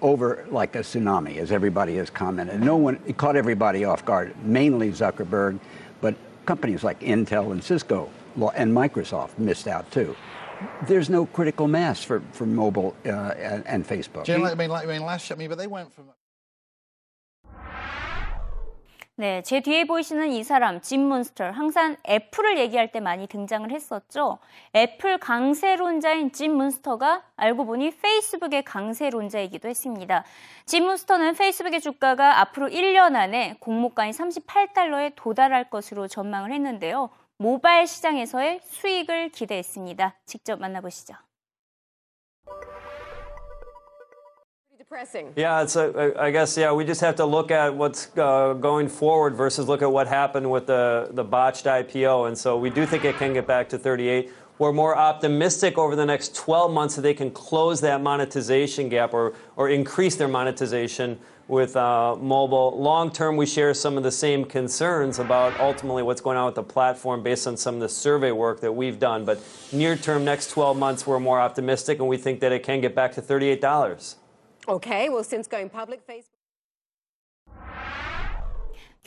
over 0.00 0.46
like 0.48 0.76
a 0.76 0.80
tsunami, 0.80 1.38
as 1.38 1.50
everybody 1.50 1.96
has 1.96 2.10
commented. 2.10 2.60
No 2.60 2.76
one, 2.76 3.00
it 3.08 3.16
caught 3.16 3.34
everybody 3.34 3.84
off 3.84 4.04
guard, 4.04 4.36
mainly 4.44 4.92
Zuckerberg, 4.92 5.58
but 6.00 6.14
companies 6.46 6.84
like 6.84 7.00
Intel 7.00 7.50
and 7.50 7.62
Cisco 7.62 8.08
and 8.54 8.72
Microsoft 8.72 9.36
missed 9.36 9.66
out 9.66 9.90
too 9.90 10.14
there's 10.86 11.08
no 11.08 11.26
critical 11.26 11.68
mass 11.68 12.02
for, 12.02 12.22
for 12.32 12.46
mobile 12.46 12.94
uh, 13.06 13.10
and, 13.10 13.66
and, 13.66 13.86
Facebook. 13.86 14.24
Do 14.24 14.32
you 14.32 14.38
know, 14.38 14.46
I 14.46 14.54
mean, 14.54 14.70
like, 14.70 14.86
I 14.86 14.90
mean, 14.90 15.04
last 15.04 15.28
year, 15.28 15.36
I 15.36 15.38
mean, 15.38 15.48
but 15.48 15.58
they 15.58 15.66
went 15.66 15.92
from 15.92 16.06
네, 19.20 19.42
제 19.42 19.60
뒤에 19.60 19.82
보이시는 19.82 20.30
이 20.30 20.44
사람, 20.44 20.80
짐 20.80 21.00
문스터. 21.00 21.50
항상 21.50 21.96
애플을 22.08 22.56
얘기할 22.56 22.92
때 22.92 23.00
많이 23.00 23.26
등장을 23.26 23.68
했었죠. 23.68 24.38
애플 24.76 25.18
강세론자인 25.18 26.30
짐 26.30 26.54
문스터가 26.54 27.24
알고 27.34 27.66
보니 27.66 27.96
페이스북의 27.96 28.62
강세론자이기도 28.62 29.68
했습니다. 29.68 30.22
짐 30.66 30.84
문스터는 30.84 31.34
페이스북의 31.34 31.80
주가가 31.80 32.38
앞으로 32.42 32.68
1년 32.68 33.16
안에 33.16 33.56
공모가인 33.58 34.12
38달러에 34.12 35.14
도달할 35.16 35.68
것으로 35.68 36.06
전망을 36.06 36.52
했는데요. 36.52 37.10
모바일 37.37 37.87
시장에서의 37.87 38.61
수익을 38.63 39.29
기대했습니다. 39.29 40.15
직접 40.25 40.59
만나보시죠. 40.59 41.15
depressing. 44.93 45.33
Yeah, 45.35 45.63
it's 45.63 45.75
a, 45.75 46.13
I 46.19 46.31
guess 46.31 46.55
yeah. 46.57 46.71
We 46.71 46.85
just 46.85 47.01
have 47.01 47.15
to 47.15 47.25
look 47.25 47.51
at 47.51 47.73
what's 47.73 48.09
uh, 48.17 48.53
going 48.53 48.87
forward 48.87 49.35
versus 49.35 49.67
look 49.67 49.81
at 49.81 49.91
what 49.91 50.07
happened 50.07 50.49
with 50.49 50.67
the 50.67 51.09
the 51.11 51.23
botched 51.23 51.65
IPO, 51.65 52.27
and 52.27 52.37
so 52.37 52.57
we 52.57 52.69
do 52.69 52.85
think 52.85 53.05
it 53.05 53.17
can 53.17 53.33
get 53.33 53.47
back 53.47 53.69
to 53.69 53.77
38. 53.77 54.31
We're 54.59 54.71
more 54.71 54.95
optimistic 54.95 55.77
over 55.79 55.95
the 55.95 56.05
next 56.05 56.35
12 56.35 56.71
months 56.71 56.95
that 56.95 57.01
they 57.01 57.15
can 57.15 57.31
close 57.31 57.81
that 57.81 58.01
monetization 58.01 58.89
gap 58.89 59.13
or 59.13 59.33
or 59.55 59.69
increase 59.69 60.15
their 60.15 60.27
monetization 60.27 61.19
with 61.48 61.74
uh, 61.76 62.14
mobile. 62.16 62.78
Long 62.78 63.10
term, 63.10 63.36
we 63.36 63.46
share 63.46 63.74
some 63.74 63.96
of 63.96 64.02
the 64.02 64.12
same 64.12 64.44
concerns 64.44 65.18
about 65.18 65.58
ultimately 65.58 66.02
what's 66.02 66.20
going 66.20 66.36
on 66.36 66.46
with 66.46 66.54
the 66.54 66.62
platform 66.62 67.22
based 67.22 67.46
on 67.46 67.56
some 67.56 67.74
of 67.76 67.80
the 67.80 67.88
survey 67.88 68.30
work 68.30 68.60
that 68.60 68.72
we've 68.72 69.00
done. 69.00 69.24
But 69.24 69.42
near 69.72 69.96
term, 69.96 70.24
next 70.24 70.50
12 70.50 70.78
months, 70.78 71.06
we're 71.06 71.18
more 71.18 71.40
optimistic, 71.40 71.98
and 71.98 72.06
we 72.06 72.18
think 72.18 72.40
that 72.40 72.52
it 72.52 72.62
can 72.62 72.80
get 72.80 72.94
back 72.94 73.14
to 73.14 73.22
$38. 73.22 74.16
Okay, 74.68 75.08
well, 75.08 75.24
since 75.24 75.48
going 75.48 75.70
public, 75.70 76.06
Facebook. 76.06 76.37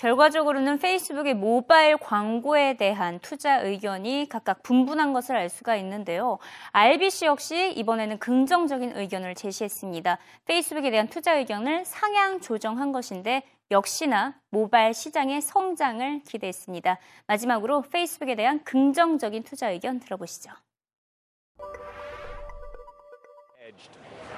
결과적으로는 0.02 0.80
페이스북의 0.80 1.36
모바일 1.36 1.96
광고에 1.96 2.74
대한 2.74 3.20
투자 3.20 3.62
의견이 3.62 4.26
각각 4.28 4.64
분분한 4.64 5.14
것을 5.14 5.36
알 5.36 5.48
수가 5.48 5.76
있는데요. 5.76 6.40
RBC 6.72 7.26
역시 7.26 7.72
이번에는 7.74 8.18
긍정적인 8.18 8.98
의견을 8.98 9.36
제시했습니다. 9.36 10.18
페이스북에 10.46 10.90
대한 10.90 11.08
투자 11.08 11.38
의견을 11.38 11.86
상향 11.86 12.42
조정한 12.42 12.92
것인데 12.92 13.44
역시나 13.70 14.34
모바일 14.50 14.96
시장의 14.96 15.42
성장을 15.42 16.22
기대했습니다. 16.24 16.98
마지막으로 17.28 17.84
페이스북에 17.84 18.34
대한 18.34 18.64
긍정적인 18.64 19.44
투자 19.44 19.70
의견 19.70 20.00
들어보시죠. 20.00 20.50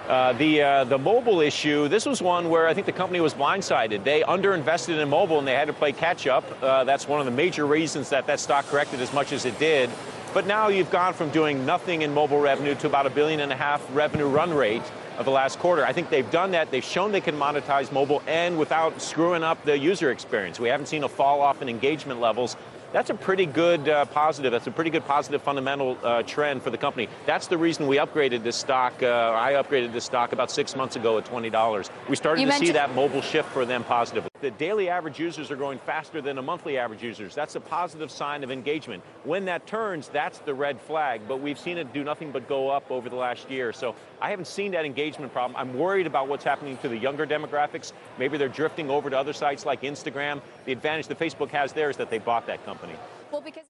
Uh, 0.07 0.33
the 0.33 0.61
uh, 0.61 0.83
the 0.83 0.97
mobile 0.97 1.39
issue. 1.39 1.87
This 1.87 2.05
was 2.05 2.21
one 2.21 2.49
where 2.49 2.67
I 2.67 2.73
think 2.73 2.85
the 2.85 2.91
company 2.91 3.21
was 3.21 3.33
blindsided. 3.33 4.03
They 4.03 4.21
underinvested 4.21 5.01
in 5.01 5.09
mobile 5.09 5.39
and 5.39 5.47
they 5.47 5.53
had 5.53 5.67
to 5.67 5.73
play 5.73 5.93
catch 5.93 6.27
up. 6.27 6.43
Uh, 6.61 6.83
that's 6.83 7.07
one 7.07 7.21
of 7.21 7.25
the 7.25 7.31
major 7.31 7.65
reasons 7.65 8.09
that 8.09 8.27
that 8.27 8.41
stock 8.41 8.65
corrected 8.65 8.99
as 8.99 9.13
much 9.13 9.31
as 9.31 9.45
it 9.45 9.57
did. 9.59 9.89
But 10.33 10.45
now 10.45 10.67
you've 10.67 10.91
gone 10.91 11.13
from 11.13 11.29
doing 11.29 11.65
nothing 11.65 12.01
in 12.01 12.13
mobile 12.13 12.41
revenue 12.41 12.75
to 12.75 12.87
about 12.87 13.05
a 13.05 13.09
billion 13.11 13.39
and 13.39 13.51
a 13.51 13.55
half 13.55 13.81
revenue 13.95 14.27
run 14.27 14.53
rate 14.53 14.81
of 15.17 15.25
the 15.25 15.31
last 15.31 15.59
quarter. 15.59 15.85
I 15.85 15.93
think 15.93 16.09
they've 16.09 16.29
done 16.31 16.51
that. 16.51 16.71
They've 16.71 16.83
shown 16.83 17.11
they 17.11 17.21
can 17.21 17.37
monetize 17.37 17.91
mobile 17.91 18.21
and 18.27 18.57
without 18.57 19.01
screwing 19.01 19.43
up 19.43 19.63
the 19.63 19.77
user 19.77 20.11
experience. 20.11 20.59
We 20.59 20.69
haven't 20.69 20.87
seen 20.87 21.03
a 21.03 21.09
fall 21.09 21.39
off 21.39 21.61
in 21.61 21.69
engagement 21.69 22.19
levels 22.19 22.57
that's 22.93 23.09
a 23.09 23.15
pretty 23.15 23.45
good 23.45 23.89
uh, 23.89 24.05
positive. 24.05 24.51
That's 24.51 24.67
a 24.67 24.71
pretty 24.71 24.91
good 24.91 25.05
positive 25.05 25.41
fundamental 25.41 25.97
uh, 26.03 26.23
trend 26.23 26.61
for 26.61 26.69
the 26.69 26.77
company. 26.77 27.09
That's 27.25 27.47
the 27.47 27.57
reason 27.57 27.87
we 27.87 27.97
upgraded 27.97 28.43
this 28.43 28.55
stock. 28.55 28.93
Uh, 29.03 29.33
I 29.35 29.53
upgraded 29.53 29.91
this 29.91 30.05
stock 30.05 30.31
about 30.31 30.51
six 30.51 30.75
months 30.75 30.95
ago 30.95 31.17
at 31.17 31.25
$20. 31.25 31.89
We 32.07 32.15
started 32.15 32.41
you 32.41 32.47
to 32.47 32.53
see 32.53 32.71
that 32.71 32.93
mobile 32.95 33.21
shift 33.21 33.49
for 33.49 33.65
them 33.65 33.83
positively. 33.83 34.29
The 34.43 34.51
daily 34.51 34.89
average 34.89 35.19
users 35.19 35.51
are 35.51 35.55
growing 35.55 35.79
faster 35.79 36.21
than 36.21 36.35
the 36.35 36.41
monthly 36.41 36.77
average 36.77 37.01
users. 37.01 37.33
That's 37.33 37.55
a 37.55 37.61
positive 37.61 38.11
sign 38.11 38.43
of 38.43 38.51
engagement. 38.51 39.01
When 39.23 39.45
that 39.45 39.65
turns, 39.65 40.09
that's 40.09 40.39
the 40.39 40.53
red 40.53 40.81
flag. 40.81 41.21
But 41.29 41.39
we've 41.39 41.57
seen 41.57 41.77
it 41.77 41.93
do 41.93 42.03
nothing 42.03 42.29
but 42.29 42.49
go 42.49 42.69
up 42.69 42.91
over 42.91 43.07
the 43.07 43.15
last 43.15 43.49
year. 43.49 43.71
So 43.71 43.95
I 44.19 44.29
haven't 44.31 44.47
seen 44.47 44.73
that 44.73 44.83
engagement 44.83 45.31
problem. 45.31 45.55
I'm 45.55 45.79
worried 45.79 46.07
about 46.07 46.27
what's 46.27 46.43
happening 46.43 46.75
to 46.79 46.89
the 46.89 46.97
younger 46.97 47.25
demographics. 47.25 47.93
Maybe 48.19 48.37
they're 48.37 48.49
drifting 48.49 48.89
over 48.89 49.09
to 49.09 49.17
other 49.17 49.31
sites 49.31 49.65
like 49.65 49.83
Instagram. 49.83 50.41
The 50.65 50.73
advantage 50.73 51.07
that 51.07 51.17
Facebook 51.17 51.51
has 51.51 51.71
there 51.71 51.89
is 51.89 51.95
that 51.95 52.09
they 52.09 52.19
bought 52.19 52.45
that 52.47 52.65
company. 52.65 52.95
Well, 53.31 53.39
because 53.39 53.63